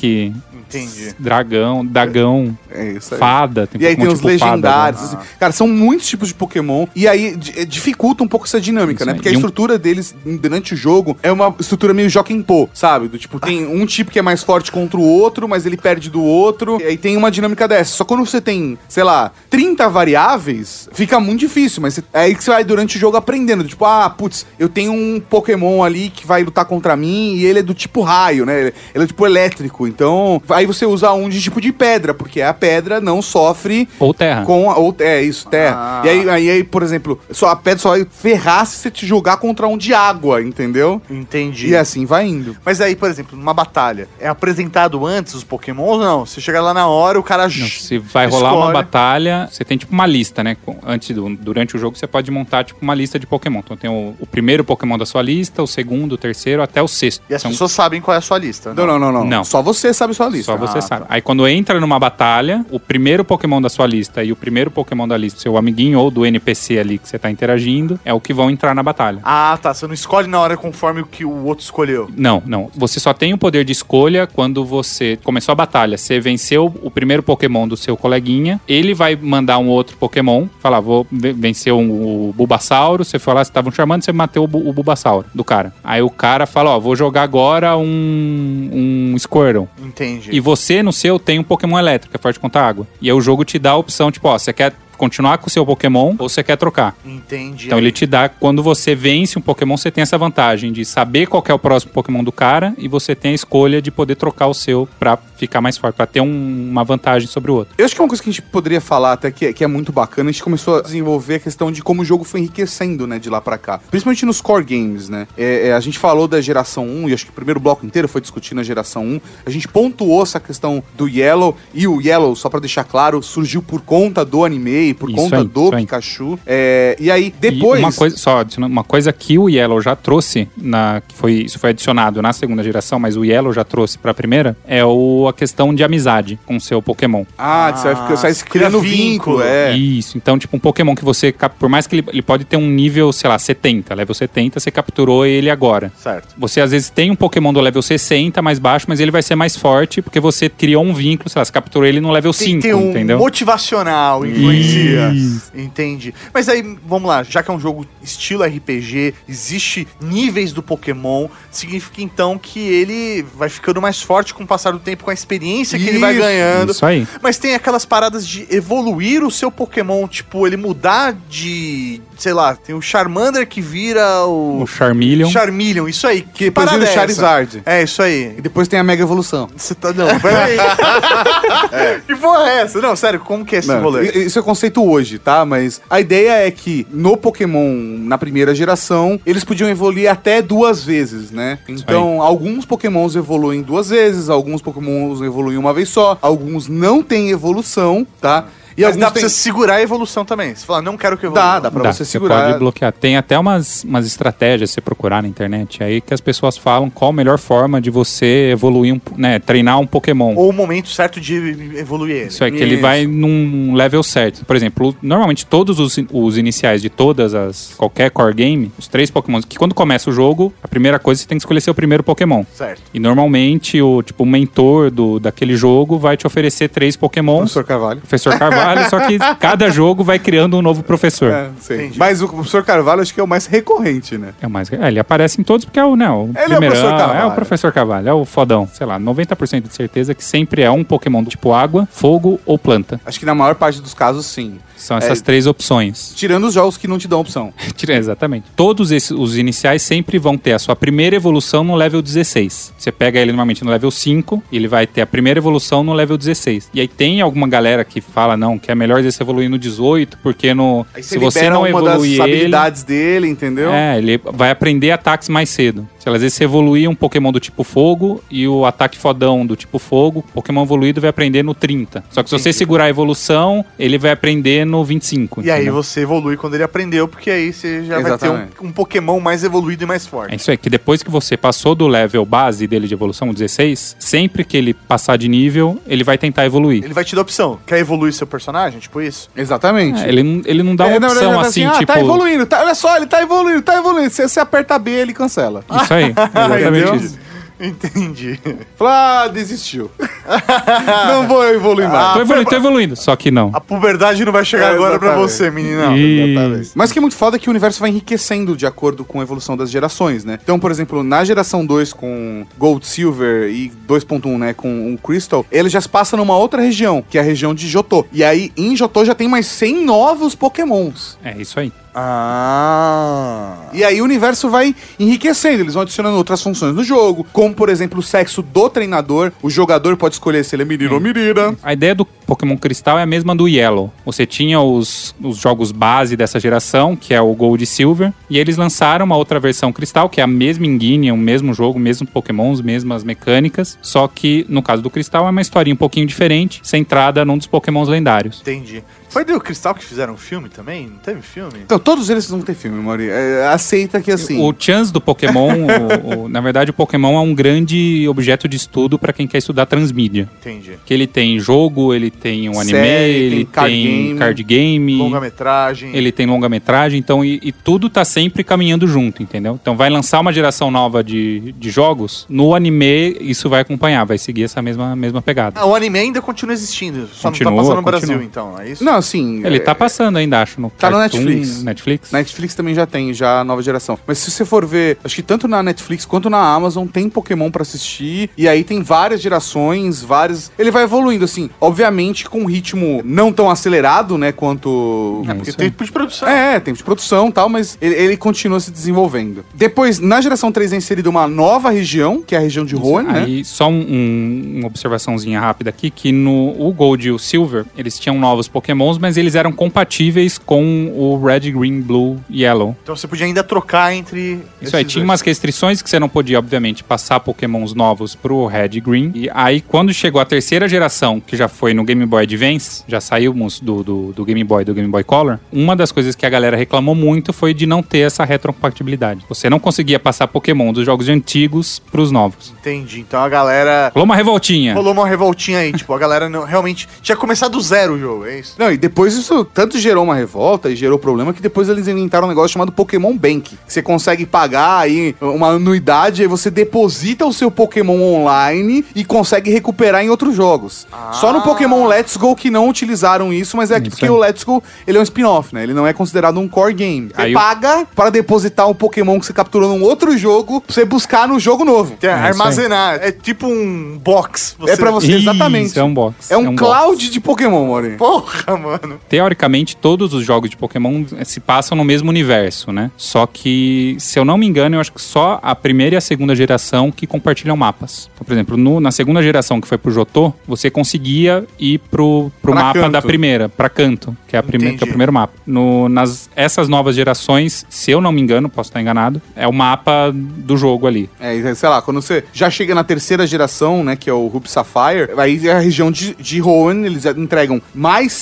[0.77, 1.15] Entendi.
[1.19, 3.19] dragão, dragão, é isso aí.
[3.19, 3.67] fada.
[3.67, 5.01] Tem E aí tem os tipo fada, legendários.
[5.13, 5.17] né?
[5.19, 5.27] assim.
[5.39, 6.85] Cara, são muitos tipos de Pokémon.
[6.95, 9.11] E aí eh, dificulta um pouco essa dinâmica, Isso né?
[9.11, 9.15] aí.
[9.17, 13.07] Porque a E um- estrutura deles durante o jogo é uma estrutura meio Jokenpô, sabe?
[13.07, 16.09] Do tipo, tem um tipo que é mais forte contra o outro, mas ele perde
[16.09, 16.79] do outro.
[16.81, 17.91] E aí tem uma dinâmica dessa.
[17.97, 21.81] Só quando você tem, sei lá, 30 variáveis, fica muito difícil.
[21.81, 23.63] Mas é aí que você vai durante o jogo aprendendo.
[23.63, 27.59] Tipo, ah, putz, eu tenho um Pokémon ali que vai lutar contra mim e ele
[27.59, 28.59] é do tipo raio, né?
[28.61, 29.87] Ele é do tipo elétrico.
[29.87, 34.13] Então, aí você usa um de tipo de pedra, porque a pedra não sofre Ou
[34.13, 34.43] terra.
[34.45, 36.01] com a, ou, é isso, terra.
[36.01, 36.05] Ah.
[36.05, 39.05] E aí, aí, aí, por exemplo, só a pedra só vai ferrar se você te
[39.05, 41.01] jogar contra um de água, entendeu?
[41.09, 41.69] Entendi.
[41.69, 42.55] E assim vai indo.
[42.65, 46.25] Mas aí, por exemplo, numa batalha, é apresentado antes os Pokémon ou não?
[46.25, 47.43] Você chega lá na hora, o cara.
[47.43, 48.73] Não, se vai rolar uma escolhe.
[48.73, 50.57] batalha, você tem tipo uma lista, né?
[50.85, 53.59] Antes do, durante o jogo você pode montar tipo uma lista de Pokémon.
[53.59, 56.87] Então tem o, o primeiro Pokémon da sua lista, o segundo, o terceiro, até o
[56.87, 57.23] sexto.
[57.29, 58.73] E as Então, pessoas sabem qual é a sua lista.
[58.73, 59.25] Não, não, não, não.
[59.25, 59.43] Não.
[59.43, 60.42] Só você sabe sua lista.
[60.43, 61.05] Só você Ah, sabe.
[61.09, 65.07] Aí quando entra numa batalha, o primeiro Pokémon da sua lista e o primeiro Pokémon
[65.07, 68.33] da lista, seu amiguinho ou do NPC ali que você tá interagindo, é o que
[68.33, 69.19] vão entrar na batalha.
[69.23, 69.73] Ah, tá.
[69.73, 72.09] Você não escolhe na hora conforme o que o outro escolheu.
[72.15, 72.69] Não, não.
[72.75, 75.97] Você só tem o poder de escolha quando você começou a batalha.
[75.97, 78.59] Você venceu o primeiro Pokémon do seu coleguinha.
[78.67, 80.47] Ele vai mandar um outro Pokémon.
[80.59, 81.89] Falar, vou ve- vencer um,
[82.29, 83.03] o Bulbasauro.
[83.05, 85.73] Você foi lá, você tava chamando, você matou o, o Bulbasauro do cara.
[85.83, 89.67] Aí o cara fala, ó, vou jogar agora um, um Squirtle.
[89.83, 90.32] Entendi.
[90.33, 92.87] E você, no seu, tem um Pokémon elétrico, é forte contra a água.
[92.99, 95.49] E aí o jogo te dá a opção, tipo, ó, você quer continuar com o
[95.49, 96.95] seu Pokémon ou você quer trocar.
[97.05, 97.65] Entendi.
[97.67, 101.27] Então ele te dá, quando você vence um Pokémon, você tem essa vantagem de saber
[101.27, 104.47] qual é o próximo Pokémon do cara e você tem a escolha de poder trocar
[104.47, 107.73] o seu pra ficar mais forte, pra ter um- uma vantagem sobre o outro.
[107.77, 109.63] Eu acho que é uma coisa que a gente poderia falar até que, é- que
[109.63, 112.39] é muito bacana, a gente começou a desenvolver a questão de como o jogo foi
[112.39, 113.79] enriquecendo, né, de lá pra cá.
[113.91, 115.27] Principalmente nos core games, né?
[115.37, 118.07] É, é, a gente falou da geração 1, e acho que o primeiro bloco inteiro
[118.07, 119.21] foi discutindo a geração 1.
[119.45, 123.61] A gente pontuou essa questão do Yellow, e o Yellow, só pra deixar claro, surgiu
[123.61, 125.71] por conta do anime, por Isso conta aí, do.
[125.71, 126.39] Pikachu.
[126.45, 127.79] É, e aí, depois...
[127.79, 131.59] E uma coisa, só, uma coisa que o Yellow já trouxe, na, que foi, isso
[131.59, 135.33] foi adicionado na segunda geração, mas o Yellow já trouxe pra primeira, é o, a
[135.33, 137.23] questão de amizade com o seu Pokémon.
[137.37, 139.41] Ah, você vai, ficar- você vai Ah, criando cria vínculo, vínculo.
[139.43, 139.75] é.
[139.77, 142.67] Isso, então, tipo, um Pokémon que você, por mais que ele, ele pode ter um
[142.69, 145.91] nível, sei lá, 70, level 70, você capturou ele agora.
[145.97, 146.35] Certo.
[146.37, 149.35] Você às vezes tem um Pokémon do level 60 mais baixo, mas ele vai ser
[149.35, 152.47] mais forte porque você criou um vínculo, sei lá, você capturou ele no level Tem,
[152.47, 153.17] 5, tem um entendeu?
[153.17, 154.82] motivacional, influencia.
[154.85, 155.51] Isso.
[155.55, 156.13] Entendi.
[156.33, 161.27] Mas aí, vamos lá, já que é um jogo estilo RPG, existe níveis do Pokémon,
[161.51, 165.13] significa então que ele vai ficando mais forte com o passar do tempo, com a
[165.13, 166.71] experiência que ele vai Isso, ganhando.
[166.71, 167.07] Isso aí.
[167.21, 172.01] Mas tem aquelas paradas de evoluir o seu Pokémon, tipo, ele mudar de.
[172.17, 174.61] Sei lá, tem o Charmander que vira o.
[174.61, 175.29] O Charmeleon.
[175.29, 176.21] Charmeleon, isso aí.
[176.21, 176.95] Que depois parada vira o é?
[176.95, 177.63] Charizard.
[177.65, 178.35] É, isso aí.
[178.37, 179.49] E depois tem a Mega Evolução.
[179.55, 179.91] Você tá.
[179.93, 180.57] Não, peraí.
[182.05, 182.81] Que porra é essa?
[182.81, 184.09] Não, sério, como que é esse Não, rolê?
[184.11, 185.45] Isso é conceito hoje, tá?
[185.45, 190.83] Mas a ideia é que no Pokémon, na primeira geração, eles podiam evoluir até duas
[190.83, 191.59] vezes, né?
[191.67, 197.29] Então, alguns Pokémons evoluem duas vezes, alguns Pokémons evoluem uma vez só, alguns não têm
[197.29, 198.47] evolução, tá?
[198.77, 200.55] E Mas dá pra tem- você segurar a evolução também.
[200.55, 201.41] Você fala, não quero que evolua.
[201.43, 202.45] Dá, dá pra Dá, você você segurar.
[202.47, 202.91] pode bloquear.
[202.93, 206.89] Tem até umas, umas estratégias, se você procurar na internet, aí que as pessoas falam
[206.89, 210.33] qual a melhor forma de você evoluir, um, né, treinar um Pokémon.
[210.35, 211.35] Ou o momento certo de
[211.77, 212.25] evoluir ele.
[212.27, 212.81] Isso é que ele Isso.
[212.81, 214.45] vai num level certo.
[214.45, 217.73] Por exemplo, normalmente todos os, os iniciais de todas as.
[217.77, 221.27] qualquer core game, os três Pokémon, que quando começa o jogo, a primeira coisa você
[221.27, 222.43] tem que escolher seu primeiro Pokémon.
[222.53, 222.81] Certo.
[222.93, 227.39] E normalmente o tipo o mentor do, daquele jogo vai te oferecer três Pokémons.
[227.51, 227.99] Professor Carvalho.
[228.01, 231.31] Professor Carvalho, só que cada jogo vai criando um novo professor.
[231.31, 231.49] É.
[231.95, 234.33] Mas o professor Carvalho acho que é o mais recorrente, né?
[234.41, 234.71] É o mais.
[234.71, 236.97] É, ele aparece em todos porque é o, né, o Ele é o primeirão, professor
[236.97, 237.19] Carvalho.
[237.19, 238.69] É o professor Carvalho, é o fodão.
[238.73, 242.57] Sei lá, 90% de certeza que sempre é um Pokémon do tipo água, fogo ou
[242.57, 242.99] planta.
[243.05, 244.59] Acho que na maior parte dos casos, sim.
[244.83, 245.23] São essas É.
[245.23, 246.13] três opções.
[246.15, 247.53] Tirando os jogos que não te dão opção.
[247.87, 248.45] Exatamente.
[248.55, 252.73] Todos esses, os iniciais sempre vão ter a sua primeira evolução no level 16.
[252.77, 255.93] Você pega ele normalmente no level 5, e ele vai ter a primeira evolução no
[255.93, 256.69] level 16.
[256.73, 260.17] E aí tem alguma galera que fala, não, que é melhor você evoluir no 18,
[260.21, 262.21] porque no, Aí se você não evoluir das ele...
[262.21, 263.71] habilidades dele, entendeu?
[263.71, 265.87] É, ele vai aprender ataques mais cedo.
[266.03, 269.55] Se às vezes você evoluir um Pokémon do tipo fogo e o ataque fodão do
[269.55, 272.03] tipo fogo, o Pokémon evoluído vai aprender no 30.
[272.09, 275.41] Só que se você segurar a evolução, ele vai aprender no 25.
[275.41, 275.75] E aí entendeu?
[275.75, 278.51] você evolui quando ele aprendeu, porque aí você já vai Exatamente.
[278.57, 280.35] ter um, um Pokémon mais evoluído e mais É forte.
[280.35, 283.95] isso aí, que depois que você passou do level base dele de evolução, o 16,
[283.97, 286.83] sempre que ele passar de nível, ele vai tentar evoluir.
[286.83, 287.59] Ele vai te dar opção.
[287.65, 288.79] Quer evoluir seu personagem?
[288.81, 289.29] Tipo isso?
[289.35, 290.03] Exatamente.
[290.03, 291.85] É, ele, não- ele não dá É, uma opção ele fala assim, ah, tipo.
[291.93, 294.09] tá evoluindo, tá, olha só, ele tá evoluindo, tá evoluindo.
[294.09, 295.63] Se você aperta B, ele cancela.
[295.81, 297.23] Isso aí, exatamente isso.
[297.59, 298.37] Entendi.
[298.75, 299.89] Fala, ah, desistiu.
[301.07, 302.13] não vou evoluir mais.
[302.15, 302.95] Tô evoluindo, tô evoluindo.
[302.95, 303.51] Só que não.
[303.53, 305.31] A puberdade não vai chegar É, agora pra exatamente.
[305.31, 305.95] você, menina.
[305.95, 309.05] E- Mas o que é muito foda é que o universo vai enriquecendo de acordo
[309.05, 310.39] com a evolução das gerações, né?
[310.43, 315.45] Então, por exemplo, na geração 2 com Gold, Silver e 2.1, né, com o Crystal,
[315.49, 318.05] ele já se passa numa outra região, que é a região de Jotô.
[318.11, 321.17] E aí, em Jotô já tem mais 100 novos pokémons.
[321.23, 321.71] É isso aí.
[321.95, 323.69] Ah.
[323.73, 327.69] E aí o universo vai enriquecendo, eles vão adicionando outras funções no jogo, como por
[327.69, 329.31] exemplo o sexo do treinador.
[329.41, 331.55] O jogador pode escolher se ele é menino ou menina.
[331.61, 333.91] A ideia do Pokémon Cristal é a mesma do Yellow.
[334.05, 338.37] Você tinha os, os jogos base dessa geração, que é o Gold e Silver, e
[338.37, 342.09] eles lançaram uma outra versão Cristal, que é a mesma engine, o mesmo jogo, mesmos
[342.09, 346.61] Pokémons, mesmas mecânicas, só que no caso do Cristal é uma historinha um pouquinho diferente,
[346.63, 348.41] centrada num dos Pokémons lendários.
[348.41, 348.83] Entendi.
[349.13, 350.87] Foi do Cristal que fizeram um filme também?
[350.87, 351.59] Não teve filme?
[351.63, 353.09] Então todos eles vão ter filme, Mauri.
[353.09, 354.41] É, aceita que assim.
[354.41, 355.51] O chance do Pokémon,
[356.17, 359.37] o- o- na verdade, o Pokémon é um grande objeto de estudo para quem quer
[359.37, 360.29] estudar transmídia.
[360.41, 360.77] Entendi.
[360.85, 364.43] Que ele tem jogo, ele tem um anime, Série, tem ele card tem game, card
[364.43, 365.95] game, Longa-metragem.
[365.95, 369.57] ele tem longa-metragem, então e, e tudo tá sempre caminhando junto, entendeu?
[369.61, 374.17] Então vai lançar uma geração nova de, de jogos, no anime isso vai acompanhar, vai
[374.17, 375.59] seguir essa mesma, mesma pegada.
[375.59, 377.07] Ah, o anime ainda continua existindo.
[377.13, 378.07] Só Continua, não tá passando no continua.
[378.15, 378.59] Brasil, então.
[378.59, 378.83] É isso?
[378.83, 379.45] Não, assim.
[379.45, 381.63] Ele é- tá passando ainda, acho, no Tá no Cartoon, Netflix.
[381.63, 382.11] Netflix?
[382.11, 383.97] Netflix também já tem, já a nova geração.
[384.07, 387.51] Mas se você for ver, acho que tanto na Netflix quanto na Amazon tem Pokémon
[387.51, 388.29] pra assistir.
[388.37, 390.51] E aí tem várias gerações, várias.
[390.57, 391.49] Ele vai evoluindo, assim.
[391.59, 394.31] Obviamente com um ritmo não tão acelerado, né?
[394.31, 395.23] Quanto.
[395.27, 396.27] É Porque isso tem tempo de produção.
[396.27, 399.43] É, tempo de produção e tal, mas ele, ele continua se desenvolvendo.
[399.53, 403.03] Depois, na geração 3 é inserida uma nova região, que é a região de Rowan,
[403.03, 403.23] né?
[403.25, 407.65] Aí, só um- um- uma observaçãozinha rápida aqui, que no o Gold e o Silver,
[407.77, 412.75] eles tinham novos pokémons, mas eles eram compatíveis com o Red, Green, Blue e Yellow.
[412.81, 414.39] Então você podia ainda trocar entre.
[414.61, 415.09] Isso aí, tinha dois.
[415.09, 419.11] umas restrições que você não podia, obviamente, passar pokémons novos pro Red e Green.
[419.15, 422.99] E aí, quando chegou a terceira geração, que já foi no Game Boy Advance, já
[423.01, 426.29] saímos do, do, do Game Boy do Game Boy Color, uma das coisas que a
[426.29, 429.25] galera reclamou muito foi de não ter essa retrocompatibilidade.
[429.29, 432.53] Você não conseguia passar pokémon dos jogos antigos pros novos.
[432.59, 432.99] Entendi.
[432.99, 433.91] Então a galera.
[433.93, 434.73] Rolou uma revoltinha.
[434.73, 438.25] Rolou uma revoltinha aí, tipo, a galera não, realmente tinha começado do zero o jogo,
[438.25, 438.55] é isso?
[438.57, 442.25] Não, e depois isso tanto gerou uma revolta e gerou problema que depois eles inventaram
[442.25, 443.51] um negócio chamado Pokémon Bank.
[443.55, 449.05] que Você consegue pagar aí uma anuidade, aí você deposita o seu Pokémon online e
[449.05, 450.85] consegue recuperar em outros jogos.
[451.13, 454.11] Só no Pokémon Let's Go que não utilizaram isso, mas é que Isso porque aí.
[454.11, 455.63] o Let's Go ele é um spin-off, né?
[455.63, 457.09] Ele não é considerado um core game.
[457.15, 460.83] Você Aí paga para depositar um Pokémon que você capturou num outro jogo pra você
[460.83, 461.95] buscar no jogo novo.
[462.01, 462.95] É isso armazenar.
[463.01, 464.57] É tipo um box.
[464.67, 465.79] É pra você, Isso, exatamente.
[465.79, 466.29] é um box.
[466.29, 466.57] É um, box.
[466.57, 467.95] cloud de Pokémon, Mori.
[467.95, 468.72] Porra, mano.
[469.09, 472.91] Teoricamente, todos os jogos de Pokémon eh, se passam no mesmo universo, né?
[472.97, 476.01] Só que, se eu não me engano, eu acho que só a primeira e a
[476.01, 478.09] segunda geração que compartilham mapas.
[478.13, 482.31] Então, por exemplo, no- na segunda geração que foi pro Jotô, você conseguia ir pro,
[482.41, 482.91] pro Pra mapa canto.
[482.91, 485.33] da primeira, pra canto, que é, a que é o primeiro mapa.
[485.45, 489.53] No, nas essas novas gerações, se eu não me engano, posso estar enganado, é o
[489.53, 491.09] mapa do jogo ali.
[491.19, 494.49] É, sei lá, quando você já chega na terceira geração, né, que é o Ruby
[494.49, 498.13] Sapphire, aí é a região de, de Rowan, eles entregam mais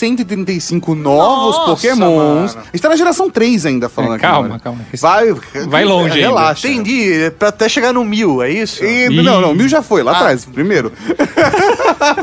[0.45, 1.99] 135 novos Nossa, Pokémons.
[1.99, 2.45] mano.
[2.67, 4.21] A gente tá na geração 3 ainda falando É, aqui.
[4.25, 4.79] calma, calma.
[4.99, 5.33] Vai,
[5.67, 6.27] Vai longe ainda.
[6.27, 6.67] Relaxa.
[6.67, 8.83] Entendi, é pra até chegar no mil, é isso?
[8.83, 10.15] E- não, não, o Mil já foi, lá Ah.
[10.17, 10.91] atrás, primeiro.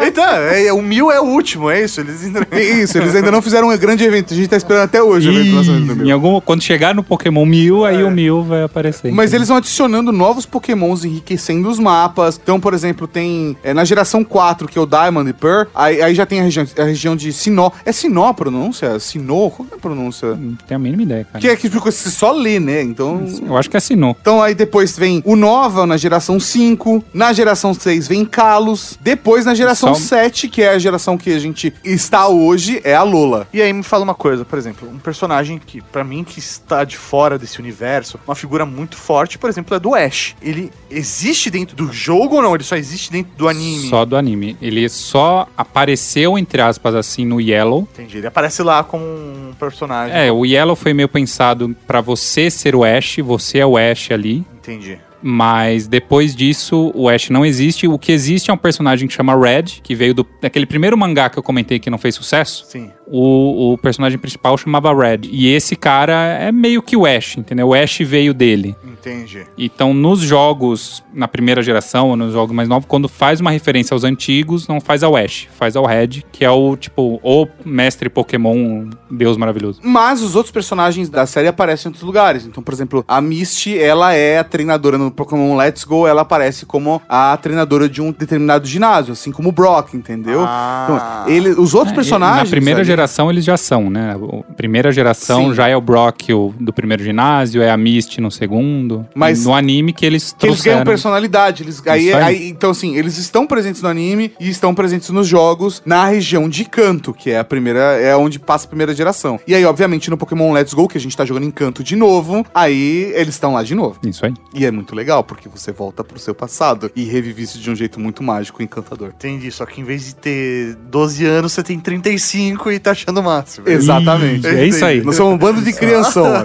[0.06, 2.00] Então, é, o mil é o último, é isso?
[2.00, 4.32] Eles entram- Isso, eles ainda não fizeram um grande evento.
[4.34, 6.04] A gente tá esperando até hoje Mil.
[6.06, 9.12] em algum, quando chegar no Pokémon Mil, aí o Mil vai aparecer.
[9.12, 12.38] Mas eles vão adicionando novos pokémons, enriquecendo os mapas.
[12.42, 16.02] Então, por exemplo, tem é, na geração 4, que é o Diamond e Pearl, aí,
[16.02, 17.70] aí já tem a região, a região de Sinó.
[17.84, 18.98] É Sinó a pronúncia?
[19.00, 19.50] Sinô?
[19.50, 20.34] Qual que é a pronúncia?
[20.34, 21.40] Não tenho a mínima ideia, cara.
[21.40, 22.82] Que é que você só lê, né?
[22.82, 23.24] Então...
[23.44, 24.16] Eu acho que assinou.
[24.20, 29.44] Então aí depois vem o Nova na geração 5, na geração 6 vem Kalos, depois
[29.44, 33.02] na geração Só- 7, que é a geração que a gente está hoje, é a
[33.02, 33.48] Lola.
[33.52, 36.84] E aí me fala uma coisa, por exemplo, um personagem que, pra mim, que está
[36.84, 40.36] de fora desse universo, uma figura muito forte, por exemplo, é do Ash.
[40.40, 42.54] Ele existe dentro do jogo ou não?
[42.54, 43.88] Ele só existe dentro do anime?
[43.88, 44.56] Só do anime.
[44.60, 47.87] Ele só apareceu, entre aspas, assim, no Yellow.
[47.92, 48.18] Entendi.
[48.18, 50.16] Ele aparece lá como um personagem.
[50.16, 54.10] É, o Yellow foi meio pensado pra você ser o Ash, você é o Ash
[54.10, 54.44] ali.
[54.56, 54.98] Entendi.
[55.20, 57.88] Mas depois disso, o Ash não existe.
[57.88, 61.28] O que existe é um personagem que chama Red, que veio do, daquele primeiro mangá
[61.28, 62.64] que eu comentei que não fez sucesso.
[62.68, 62.92] Sim.
[63.10, 65.20] O, o personagem principal chamava Red.
[65.30, 67.68] E esse cara é meio que o Ash, entendeu?
[67.68, 68.76] O Ash veio dele.
[68.84, 69.46] Entendi.
[69.56, 73.94] Então, nos jogos, na primeira geração, ou nos jogos mais novos, quando faz uma referência
[73.94, 78.10] aos antigos, não faz ao Ash, faz ao Red, que é o, tipo, o mestre
[78.10, 79.80] Pokémon, Deus maravilhoso.
[79.82, 82.44] Mas os outros personagens da série aparecem em outros lugares.
[82.44, 86.66] Então, por exemplo, a Misty, ela é a treinadora no Pokémon Let's Go, ela aparece
[86.66, 90.42] como a treinadora de um determinado ginásio, assim como o Brock, entendeu?
[90.44, 90.84] Ah.
[91.24, 92.50] Então, ele, os outros É, personagens...
[92.50, 94.16] Na primeira ali- geração eles já são, né?
[94.48, 95.54] A primeira geração Sim.
[95.54, 99.06] já é o Brock o, do primeiro ginásio, é a Misty no segundo.
[99.14, 100.76] Mas- no anime que eles Que eles trouxeram.
[100.78, 101.62] ganham personalidade.
[101.62, 102.22] Eles, aí, aí.
[102.22, 106.48] aí- então, assim, eles estão presentes no anime e estão presentes nos jogos na região
[106.48, 109.38] de Canto, que é a primeira, é onde passa a primeira geração.
[109.46, 111.94] E aí, obviamente, no Pokémon Let's Go, que a gente tá jogando em Canto de
[111.94, 113.98] novo, aí eles estão lá de novo.
[114.04, 114.34] Isso aí.
[114.52, 117.76] E é muito legal, porque você volta pro seu passado e revive isso de um
[117.76, 119.10] jeito muito mágico e encantador.
[119.14, 119.50] Entendi.
[119.52, 123.22] Só que em vez de ter 12 anos, você tem 35 e tá achando o
[123.22, 123.68] máximo.
[123.68, 124.46] Exatamente.
[124.46, 125.02] É isso aí.
[125.02, 126.26] Nós somos um bando de crianção.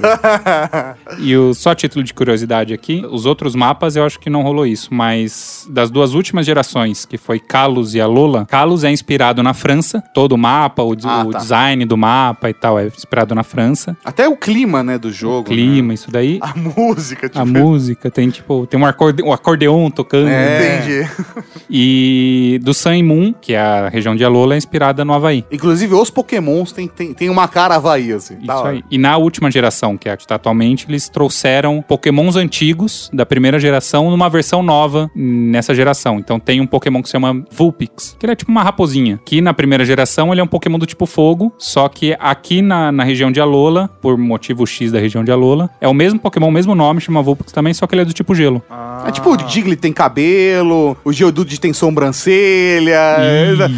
[1.20, 4.66] E o, só título de curiosidade aqui, os outros mapas eu acho que não rolou
[4.66, 9.44] isso, mas das duas últimas gerações, que foi Kalos e a Lola, Kalos é inspirado
[9.44, 11.40] na França, todo o mapa, o, Ah, o tá.
[11.40, 13.96] design do mapa e tal é inspirado na França.
[14.04, 15.50] Até o clima, né, do jogo.
[15.50, 16.40] Clima, isso daí.
[16.42, 17.40] A música, tipo.
[17.40, 20.28] A música, tem tipo, tem um, acorde, um acordeon tocando.
[20.30, 20.78] É.
[20.80, 21.10] Entendi.
[21.76, 25.44] E do Sun e Moon, que é a região de Alola, é inspirada no Havaí.
[25.52, 28.38] Inclusive, os Pokémons têm tem, tem uma cara Havaí, assim.
[28.42, 28.72] Isso hora.
[28.72, 28.84] aí.
[28.90, 33.26] E na última geração, que é a que está atualmente, eles trouxeram pokémons antigos da
[33.26, 36.20] primeira geração numa versão nova nessa geração.
[36.20, 39.20] Então tem um pokémon que se chama Vulpix, que ele é tipo uma raposinha.
[39.26, 42.92] Que na primeira geração ele é um pokémon do tipo fogo, só que aqui na,
[42.92, 46.52] na região de Alola, por motivo X da região de Alola, é o mesmo pokémon,
[46.52, 48.62] mesmo nome, chama Vulpix também, só que ele é do tipo gelo.
[49.06, 53.18] É tipo, o Diglett tem cabelo, o Geodude tem sobrancelha.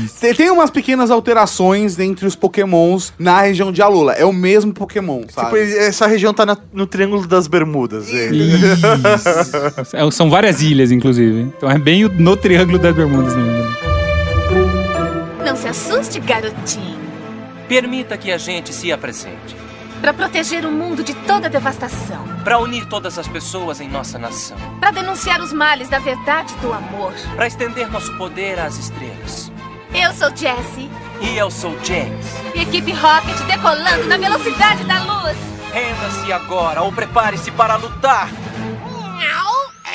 [0.04, 0.20] Isso.
[0.20, 4.14] Tem, tem umas pequenas alterações entre os Pokémons na região de Alola.
[4.14, 5.48] É o mesmo Pokémon, sabe?
[5.48, 8.08] Tipo, essa região tá na- no Triângulo das Bermudas.
[8.14, 8.28] é.
[8.28, 9.96] Isso.
[9.96, 11.42] É, São várias ilhas, inclusive.
[11.58, 13.66] Então é bem no Triângulo das Bermudas mesmo.
[15.44, 17.00] Não se assuste, garotinho.
[17.68, 19.56] Permita que a gente se apresente.
[20.02, 22.24] Para proteger o mundo de toda devastação.
[22.44, 24.58] Para unir todas as pessoas em nossa nação.
[24.80, 27.14] Para denunciar os males da verdade e do amor.
[27.36, 29.52] Para estender nosso poder às estrelas.
[29.94, 30.90] Eu sou Jessie.
[31.22, 32.26] E eu sou James.
[32.54, 35.38] E equipe Rocket decolando na velocidade da luz.
[35.74, 38.30] Renda-se agora ou prepare-se para lutar.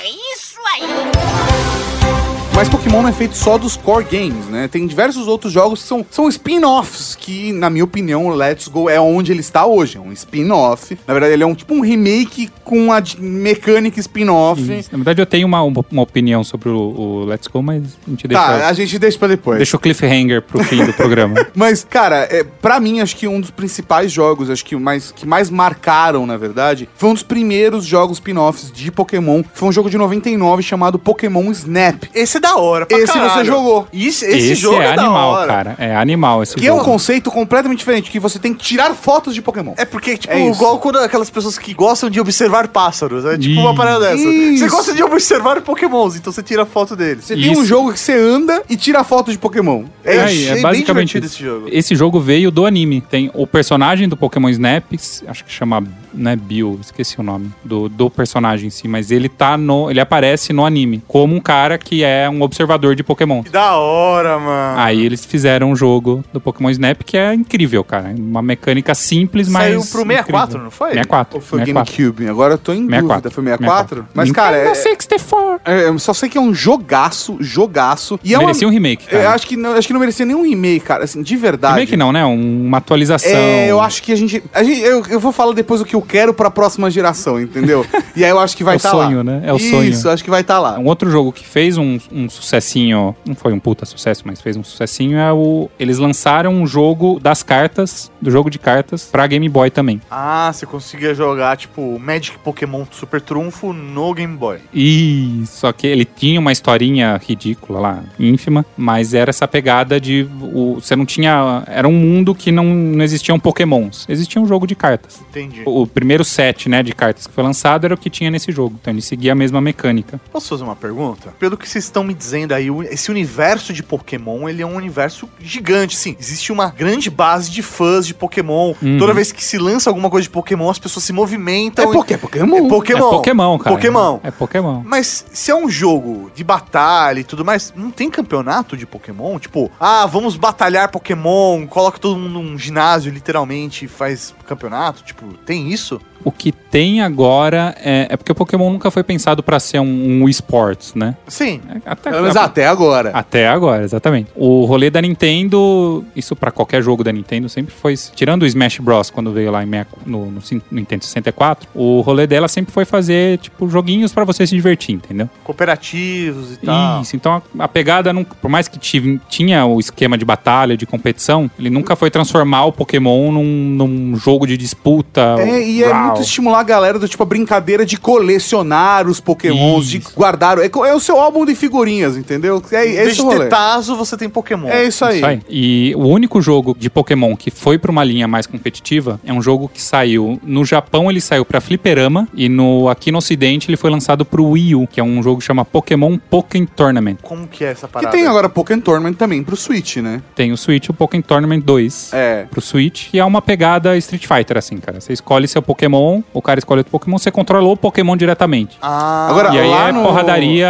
[0.03, 2.40] É isso aí.
[2.55, 4.69] Mas Pokémon não é feito só dos core games, né?
[4.69, 8.91] Tem diversos outros jogos que são, são spin-offs, que, na minha opinião, o Let's Go
[8.91, 9.97] é onde ele está hoje.
[9.97, 10.99] É um spin-off.
[11.07, 14.61] Na verdade, ele é um tipo um remake com a mecânica spin-off.
[14.93, 18.29] Na verdade, eu tenho uma, uma opinião sobre o, o Let's Go, mas a gente
[18.29, 19.57] deixa, Tá, a gente deixa pra depois.
[19.57, 21.37] deixa o cliffhanger pro fim do programa.
[21.55, 25.27] Mas, cara, é, pra mim, acho que um dos principais jogos, acho que mais, que
[25.27, 29.43] mais marcaram, na verdade, foi um dos primeiros jogos spin-offs de Pokémon.
[29.55, 32.05] Foi um jogo de 99 chamado Pokémon Snap.
[32.15, 33.31] Esse é da hora, pra Esse caralho.
[33.33, 33.89] você jogou.
[33.93, 35.47] Isso, esse, jogo é, é, da animal, hora.
[35.47, 35.75] cara.
[35.79, 36.91] É animal esse Que é um jogo.
[36.91, 39.75] conceito completamente diferente, que você tem que tirar fotos de Pokémon.
[39.77, 40.57] É porque, tipo, É isso.
[40.57, 43.25] igual quando aquelas pessoas que gostam de observar pássaros.
[43.25, 43.77] É tipo uma Isso.
[43.77, 44.17] parada dessa.
[44.23, 44.65] Isso.
[44.65, 47.25] Você gosta de observar pokémons, então você tira foto deles.
[47.25, 47.65] Você tem um Isso.
[47.67, 49.85] jogo que você anda e tira foto de Pokémon.
[50.05, 51.35] É, É, é bem basicamente divertido isso.
[51.37, 51.69] esse jogo.
[51.71, 53.01] Esse jogo veio do anime.
[53.01, 54.85] Tem o personagem do Pokémon Snap,
[55.29, 55.83] acho que chama
[56.13, 59.91] Não é Bill, esqueci o nome do, do personagem em si, mas ele tá no.
[59.91, 63.43] Ele aparece no anime como um cara que é um observador de Pokémon.
[63.43, 64.79] Que da hora, mano.
[64.81, 68.15] Aí eles fizeram um jogo do Pokémon Snap que é incrível, cara.
[68.17, 69.63] Uma mecânica simples, mas.
[69.65, 70.65] Saiu pro 64, incrível.
[70.65, 70.89] não foi?
[70.91, 71.35] 64.
[71.37, 71.97] Ou foi 64.
[71.97, 72.29] GameCube?
[72.29, 73.01] Agora eu tô em 64.
[73.09, 73.31] dúvida.
[73.31, 74.07] Foi 64?
[74.15, 75.61] Mas, Nintendo cara, é, 64.
[75.65, 78.19] é, eu só sei que é um jogaço, jogaço.
[78.25, 79.23] E é uma- Merecia um remake, cara.
[79.25, 81.05] Eu acho que, não, acho que não merecia nenhum remake, cara.
[81.05, 81.75] Assim, de verdade.
[81.75, 82.25] Remake não, né?
[82.25, 83.31] Um- Uma atualização.
[83.31, 84.43] É, eu acho que a gente.
[84.53, 87.85] A gente eu, eu vou falar depois o que eu quero pra próxima geração, entendeu?
[88.17, 89.25] e aí eu acho que vai É o estar sonho, lá.
[89.25, 89.43] né?
[89.45, 90.13] É o Isso, sonho.
[90.15, 90.79] acho que vai estar lá.
[90.79, 94.57] Um outro jogo que fez um, um sucessinho, não foi um puta sucesso, mas fez
[94.57, 95.69] um sucessinho, é o.
[95.79, 100.01] Eles lançaram um jogo das cartas, do jogo de cartas, pra Game Boy também.
[100.11, 104.59] Ah, você conseguia jogar, tipo, Magic Pokémon Super Trunfo no Game Boy.
[104.75, 110.29] E só que ele tinha uma historinha ridícula lá, ínfima, mas era essa pegada de
[110.41, 114.67] o, você não tinha, era um mundo que não, não existiam Pokémons, existia um jogo
[114.67, 115.21] de cartas.
[115.31, 115.63] Entendi.
[115.65, 118.53] O, o primeiro set, né, de cartas que foi lançado era o que tinha nesse
[118.53, 120.21] jogo, então ele seguia a mesma mecânica.
[120.33, 121.35] Posso fazer uma pergunta?
[121.39, 125.29] Pelo que vocês estão me dizendo aí, esse universo de Pokémon, ele é um universo
[125.41, 126.17] gigante, sim.
[126.19, 128.75] Existe uma grande base de fãs de Pokémon.
[128.83, 128.99] Uhum.
[128.99, 131.91] Toda vez que se lança alguma coisa de Pokémon, as pessoas se movimentam.
[131.91, 132.57] É porque é Pokémon.
[132.57, 133.09] É Pokémon.
[133.09, 133.77] É Pokémon, cara.
[133.77, 134.21] Pokémon.
[134.23, 134.83] É Pokémon.
[134.85, 139.39] Mas se é um jogo de batalha e tudo mais, não tem campeonato de Pokémon?
[139.39, 145.03] Tipo, ah, vamos batalhar Pokémon, coloca todo mundo num ginásio, literalmente, e faz campeonato?
[145.03, 146.01] Tipo, tem isso?
[146.25, 150.23] O que tem agora é, é porque o Pokémon nunca foi pensado pra ser um,
[150.23, 151.17] um esportes, né?
[151.27, 151.61] Sim.
[151.85, 153.11] Até, Mas até agora.
[153.15, 154.31] Até agora, exatamente.
[154.37, 158.79] O rolê da Nintendo, isso pra qualquer jogo da Nintendo sempre foi, tirando o Smash
[158.79, 162.73] Bros quando veio lá em meia- no, no no Nintendo 64, o rolê dela sempre
[162.73, 165.29] foi fazer tipo joguinhos pra você se divertir, entendeu?
[165.45, 167.03] Cooperativos e tal.
[167.03, 170.77] Isso, então a, a pegada, não, por mais que tive- tinha o esquema de batalha,
[170.77, 175.37] de competição, ele nunca foi transformar o Pokémon num, num jogo de disputa.
[175.39, 175.89] É, e é.
[176.13, 180.13] Muito estimular a galera do tipo a brincadeira de colecionar os pokémons, de Isso.
[180.15, 180.59] guardar.
[180.59, 182.63] É, é o seu álbum de figurinhas, entendeu?
[182.73, 183.41] É, é esse de rolê.
[183.41, 184.69] ter Tazo, você tem Pokémon.
[184.69, 185.17] É isso aí.
[185.17, 185.41] Isso aí.
[185.49, 189.43] E o único jogo de Pokémon que foi pra uma linha mais competitiva é um
[189.43, 193.77] jogo que saiu no Japão, ele saiu pra Fliperama e no aqui no Ocidente ele
[193.77, 197.17] foi lançado pro Wii U, que é um jogo que chama Pokémon Pokémon Tournament.
[197.23, 198.13] Como que é essa Que parada?
[198.13, 200.23] tem agora Pokémon Tournament também pro Switch, né?
[200.35, 202.11] Tem o Switch, o Pokémon Tournament 2.
[202.13, 202.47] É.
[202.51, 205.01] Pro Switch, e é uma pegada Street Fighter, assim, cara.
[205.01, 206.00] Você escolhe seu Pokémon,
[206.33, 208.77] o cara escolhe outro Pokémon, você controlou o Pokémon diretamente.
[208.83, 210.67] Ah, Agora, e aí lá é no- porradaria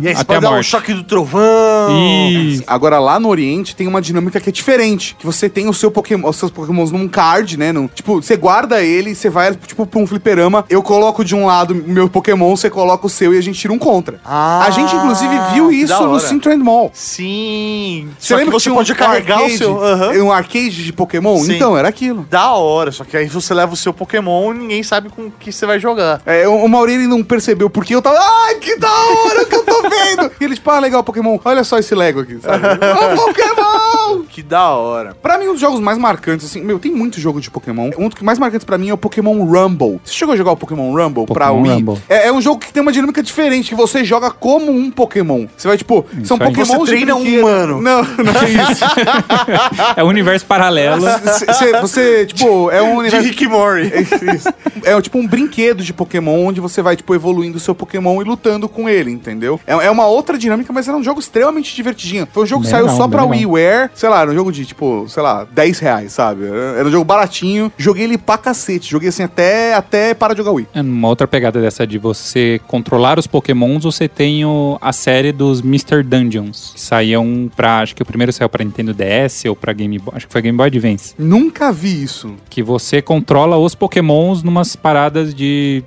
[0.00, 0.66] e aí você até a pode dar um morte.
[0.70, 1.90] choque do trovão.
[2.30, 2.64] Isso.
[2.66, 5.16] Agora lá no Oriente tem uma dinâmica que é diferente.
[5.18, 7.72] Que você tem o seu Pokémon, os seus Pokémons num card, né?
[7.72, 10.64] Num- tipo, você guarda ele, você vai, tipo, pra um fliperama.
[10.68, 13.58] Eu coloco de um lado o meu Pokémon, você coloca o seu e a gente
[13.58, 14.20] tira um contra.
[14.24, 16.20] Ah, a gente, inclusive, viu que isso no hora.
[16.20, 16.90] Sim Trend Mall.
[16.94, 18.08] Sim.
[18.18, 19.82] Você Só que lembra você tinha um pode carregar arcade, o seu.
[19.84, 20.12] Aham.
[20.22, 21.38] Um arcade de Pokémon?
[21.38, 21.54] Sim.
[21.56, 22.26] Então, era aquilo.
[22.30, 25.52] Da hora, só que aí você leva o seu Pokémon e ninguém sabe com que
[25.52, 26.22] você vai jogar.
[26.24, 28.18] É, o o Mauri ele não percebeu porque eu tava.
[28.18, 30.30] Ai, que da hora que eu tô vendo!
[30.40, 31.38] e ele, tipo, ah, legal, Pokémon.
[31.44, 32.64] Olha só esse Lego aqui, sabe?
[32.66, 34.22] Ô, Pokémon!
[34.32, 35.14] Que da hora.
[35.22, 37.90] Pra mim, os jogos mais marcantes, assim, meu, tem muito jogo de Pokémon.
[37.98, 40.00] Um dos que mais marcantes pra mim é o Pokémon Rumble.
[40.04, 41.72] Você chegou a jogar o Pokémon Rumble pra Pokémon Wii?
[41.72, 42.02] Rumble.
[42.08, 45.46] É, é um jogo que tem uma dinâmica diferente, que você joga como um Pokémon.
[45.56, 46.46] Você vai, tipo, são aí.
[46.46, 47.80] Pokémon Você treina um humano.
[47.80, 48.84] Não, não é isso.
[49.96, 51.02] É um universo paralelo.
[51.02, 53.92] Você, você, tipo, é um De universo Rick e Morty.
[53.92, 54.00] É
[54.34, 54.51] isso.
[54.84, 58.24] É tipo um brinquedo de Pokémon onde você vai, tipo, evoluindo o seu Pokémon e
[58.24, 59.60] lutando com ele, entendeu?
[59.66, 62.26] É, é uma outra dinâmica, mas era um jogo extremamente divertidinho.
[62.32, 63.24] Foi um jogo que saiu legal, só pra.
[63.24, 66.44] WiiWare, sei lá, era um jogo de, tipo, sei lá, 10 reais, sabe?
[66.46, 67.70] Era um jogo baratinho.
[67.78, 68.90] Joguei ele pra cacete.
[68.90, 70.66] Joguei assim até, até parar de jogar Wii.
[70.74, 75.30] É Uma outra pegada dessa de você controlar os pokémons, você tem o- a série
[75.32, 76.02] dos Mr.
[76.02, 79.98] Dungeons, que saíam pra, acho que o primeiro saiu pra Nintendo DS ou pra Game
[79.98, 82.34] Boy, acho que foi Game Boy Advance, Nunca vi isso.
[82.48, 85.82] que você controla os pokémons numas paradas de,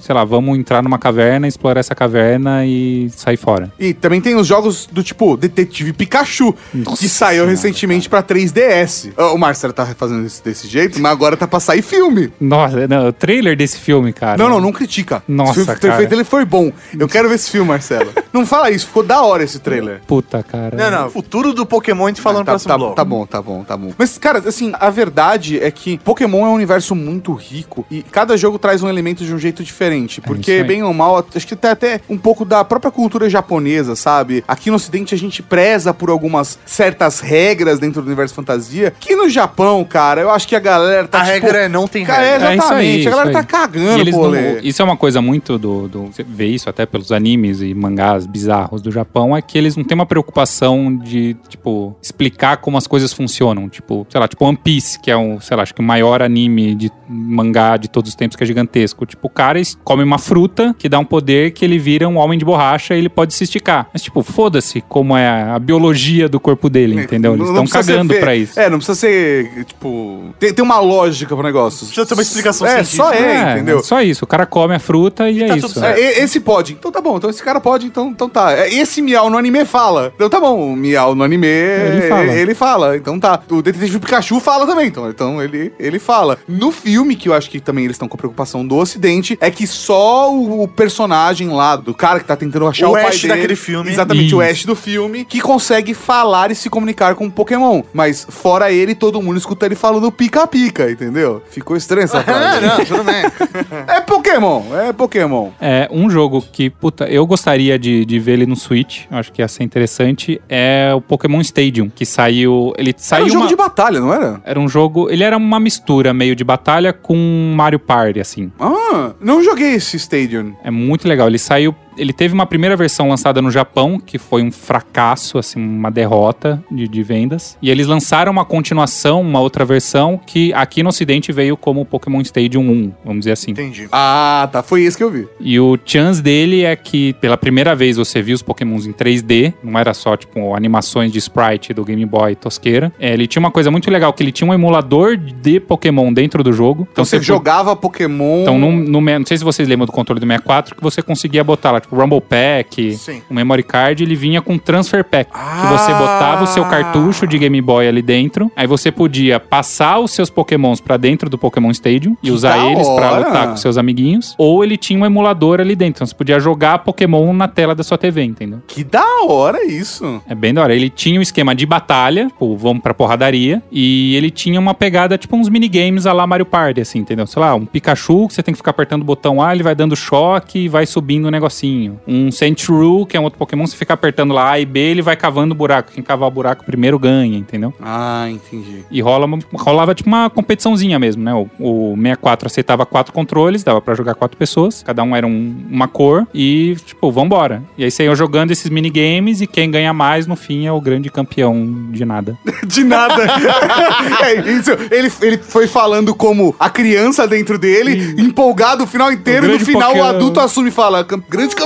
[0.00, 3.72] sei lá, vamos entrar numa caverna, explorar essa caverna e sair fora.
[3.78, 8.22] E também tem os jogos do tipo Detetive Pikachu, Nossa que saiu Senhora, recentemente pra
[8.22, 9.12] 3DS.
[9.16, 12.32] Ah, O Marcelo tá fazendo isso desse jeito, mas agora tá pra sair filme.
[12.40, 14.36] Nossa, não, o trailer desse filme, cara.
[14.36, 15.22] Não, não, não critica.
[15.28, 16.72] Nossa, o filme feito ele foi bom.
[16.98, 18.10] Eu quero ver esse filme, Marcelo.
[18.32, 20.00] não fala isso, ficou da hora esse trailer.
[20.06, 20.76] Puta, cara.
[20.76, 21.10] Não, não.
[21.10, 22.94] Futuro do Pokémon a gente falando tá, no próximo tá, bloco.
[22.96, 23.92] tá bom, tá bom, tá bom.
[23.96, 28.36] Mas, cara, assim, a verdade é que Pokémon é um universo muito rico e cada
[28.36, 30.18] jogo traz um elemento de um jeito diferente.
[30.20, 30.64] isso Porque, aí.
[30.64, 34.44] bem ou mal, acho que tem até um pouco da própria cultura japonesa, sabe?
[34.46, 38.92] Aqui no Ocidente a gente preza por algumas certas regras dentro do universo fantasia.
[38.98, 41.86] Que no Japão, cara, eu acho que a galera tá A tipo, regra é não
[41.88, 42.48] tem Cara, regra.
[42.48, 43.08] é É isso aí, exatamente.
[43.08, 44.60] a galera tá cagando não- rolê.
[44.60, 46.02] isso é uma coisa muito do, do.
[46.06, 49.84] Você vê isso até pelos animes e mangás bizarros do Japão, é que eles não
[49.84, 53.68] têm uma preocupação de, tipo, explicar como as coisas funcionam.
[53.68, 56.22] Tipo, sei lá, tipo One Piece, que é um, sei lá, acho que o maior
[56.22, 59.04] anime de mangá de todos os tempos que é gigantesco.
[59.06, 62.38] Tipo, o cara come uma fruta que dá um poder que ele vira um homem
[62.38, 63.88] de borracha e ele pode se esticar.
[63.92, 67.34] Mas, tipo, foda-se como é a biologia do corpo dele, entendeu?
[67.34, 68.58] Eles estão cagando ser pra isso.
[68.58, 70.34] É, não precisa ser, tipo...
[70.38, 71.86] Tem, tem uma lógica pro negócio.
[71.86, 73.04] Precisa ter uma explicação É, científica.
[73.04, 73.82] só é, entendeu?
[73.82, 74.24] Só isso.
[74.24, 75.84] O cara come a fruta e, é tá isso.
[75.84, 76.72] É, e- esse pode.
[76.74, 77.16] Então tá bom.
[77.16, 78.52] Então esse cara pode, então, então tá.
[78.52, 80.12] É, Esse Miau no anime fala.
[80.14, 80.72] Então tá bom.
[80.72, 81.46] O Miau no anime.
[81.46, 82.32] Ele fala.
[82.32, 82.96] Ele fala.
[82.96, 83.40] Então tá.
[83.50, 84.86] O Detetive Pikachu fala também.
[84.88, 86.38] Então, então ele, ele fala.
[86.48, 89.50] No filme, que eu acho que também eles estão com a preocupação do ocidente, é
[89.50, 93.06] que só o, o personagem lá, do cara que tá tentando achar O o, pai
[93.06, 93.90] Ash dele, daquele filme.
[93.90, 94.50] Exatamente, o Isso.
[94.52, 97.82] Ash do filme, que consegue falar e se comunicar com o Pokémon.
[97.92, 101.42] Mas fora ele, todo mundo escuta ele falando pica-pica, entendeu?
[101.50, 102.64] Ficou estranho essa frase.
[102.66, 103.24] não, tudo bem.
[103.88, 105.50] é Pokémon, é Pokémon.
[105.60, 109.42] É, um jogo que, puta, eu gostaria de, de ver ele no Switch, acho que
[109.42, 112.72] ia ser interessante, é o Pokémon Stadium, que saiu.
[112.78, 114.40] Ele Era saiu um jogo uma- de batalha, não era?
[114.44, 115.10] Era um jogo.
[115.10, 118.52] Ele era uma mistura meio de batalha com Mario Party, assim.
[118.60, 120.54] Ah, não joguei esse Stadium.
[120.62, 121.26] É muito legal.
[121.26, 121.74] Ele saiu.
[121.96, 126.62] Ele teve uma primeira versão lançada no Japão, que foi um fracasso, assim, uma derrota
[126.70, 127.56] de, de vendas.
[127.60, 132.20] E eles lançaram uma continuação, uma outra versão, que aqui no ocidente veio como Pokémon
[132.20, 133.50] Stadium 1, vamos dizer assim.
[133.52, 133.88] Entendi.
[133.92, 134.62] Ah, tá.
[134.62, 135.28] Foi esse que eu vi.
[135.40, 139.54] E o chance dele é que pela primeira vez você viu os Pokémons em 3D,
[139.62, 142.92] não era só tipo animações de sprite do Game Boy tosqueira.
[142.98, 146.42] É, ele tinha uma coisa muito legal que ele tinha um emulador de Pokémon dentro
[146.42, 146.86] do jogo.
[146.92, 148.42] Então você po- jogava Pokémon.
[148.42, 151.42] Então, no, no não sei se vocês lembram do controle do 64, que você conseguia
[151.44, 153.22] botar lá, tipo, Rumble Pack, Sim.
[153.30, 155.30] o Memory Card, ele vinha com Transfer Pack.
[155.30, 155.76] Que Ah!
[155.76, 160.10] você botava o seu cartucho de Game Boy ali dentro, aí você podia passar os
[160.10, 163.26] seus Pokémons pra dentro do Pokémon Stadium e usar da eles pra hora!
[163.26, 166.80] lutar com seus amiguinhos, ou ele tinha um emulador ali dentro, então você podia jogar
[166.80, 168.60] Pokémon na tela da sua TV, entendeu?
[168.66, 170.20] Que da hora isso.
[170.28, 170.74] É bem da hora.
[170.74, 175.16] Ele tinha um esquema de batalha, tipo, vamos pra porradaria, e ele tinha uma pegada,
[175.16, 177.26] tipo, uns minigames a lá Mario Party, assim, entendeu?
[177.26, 179.74] Sei lá, um Pikachu que você tem que ficar apertando o botão A, ele vai
[179.74, 181.75] dando choque e vai subindo o negocinho.
[182.06, 185.02] Um Sentru, que é um outro Pokémon, você fica apertando lá A e B, ele
[185.02, 185.92] vai cavando o buraco.
[185.92, 187.72] Quem cavar o buraco primeiro ganha, entendeu?
[187.80, 188.84] Ah, entendi.
[188.90, 191.34] E rola, uma- rolava tipo uma competiçãozinha mesmo, né?
[191.34, 195.56] O, o 64 aceitava quatro controles, dava pra jogar quatro pessoas, cada um era um-
[195.70, 197.62] uma cor e, tipo, vambora.
[197.76, 200.80] E aí você ia jogando esses minigames e quem ganha mais no fim é o
[200.80, 202.36] grande campeão de nada.
[202.66, 203.22] De nada.
[204.24, 209.46] é, isso, ele, ele foi falando como a criança dentro dele, empolgado o final inteiro,
[209.46, 210.08] O e no final o Pokémon.
[210.08, 211.65] adulto assume e fala: "Cam- grande campeão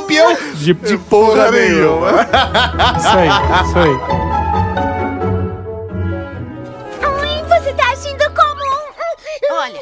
[0.55, 2.11] De, de porra nenhuma.
[2.99, 3.29] Isso aí,
[3.65, 4.31] isso aí.
[7.77, 9.55] Tá agindo como um...
[9.55, 9.81] Olha,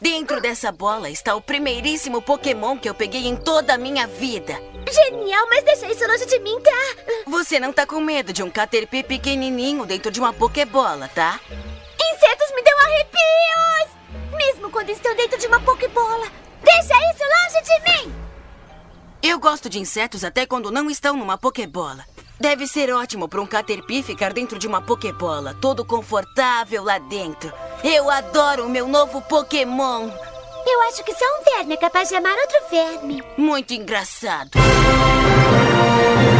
[0.00, 4.58] dentro dessa bola está o primeiríssimo Pokémon que eu peguei em toda a minha vida.
[4.90, 7.04] Genial, mas deixa isso longe de mim, tá?
[7.26, 11.38] Você não tá com medo de um Caterpie pequenininho dentro de uma Pokébola, tá?
[11.50, 13.90] Insetos me dão arrepios!
[14.36, 16.26] Mesmo quando estão dentro de uma Pokébola.
[16.62, 18.27] Deixa isso longe de mim!
[19.28, 22.02] Eu gosto de insetos até quando não estão numa Pokébola.
[22.40, 27.52] Deve ser ótimo para um Caterpie ficar dentro de uma Pokébola, todo confortável lá dentro.
[27.84, 30.08] Eu adoro o meu novo Pokémon.
[30.66, 33.22] Eu acho que só um verme é capaz de amar outro verme.
[33.36, 34.52] Muito engraçado.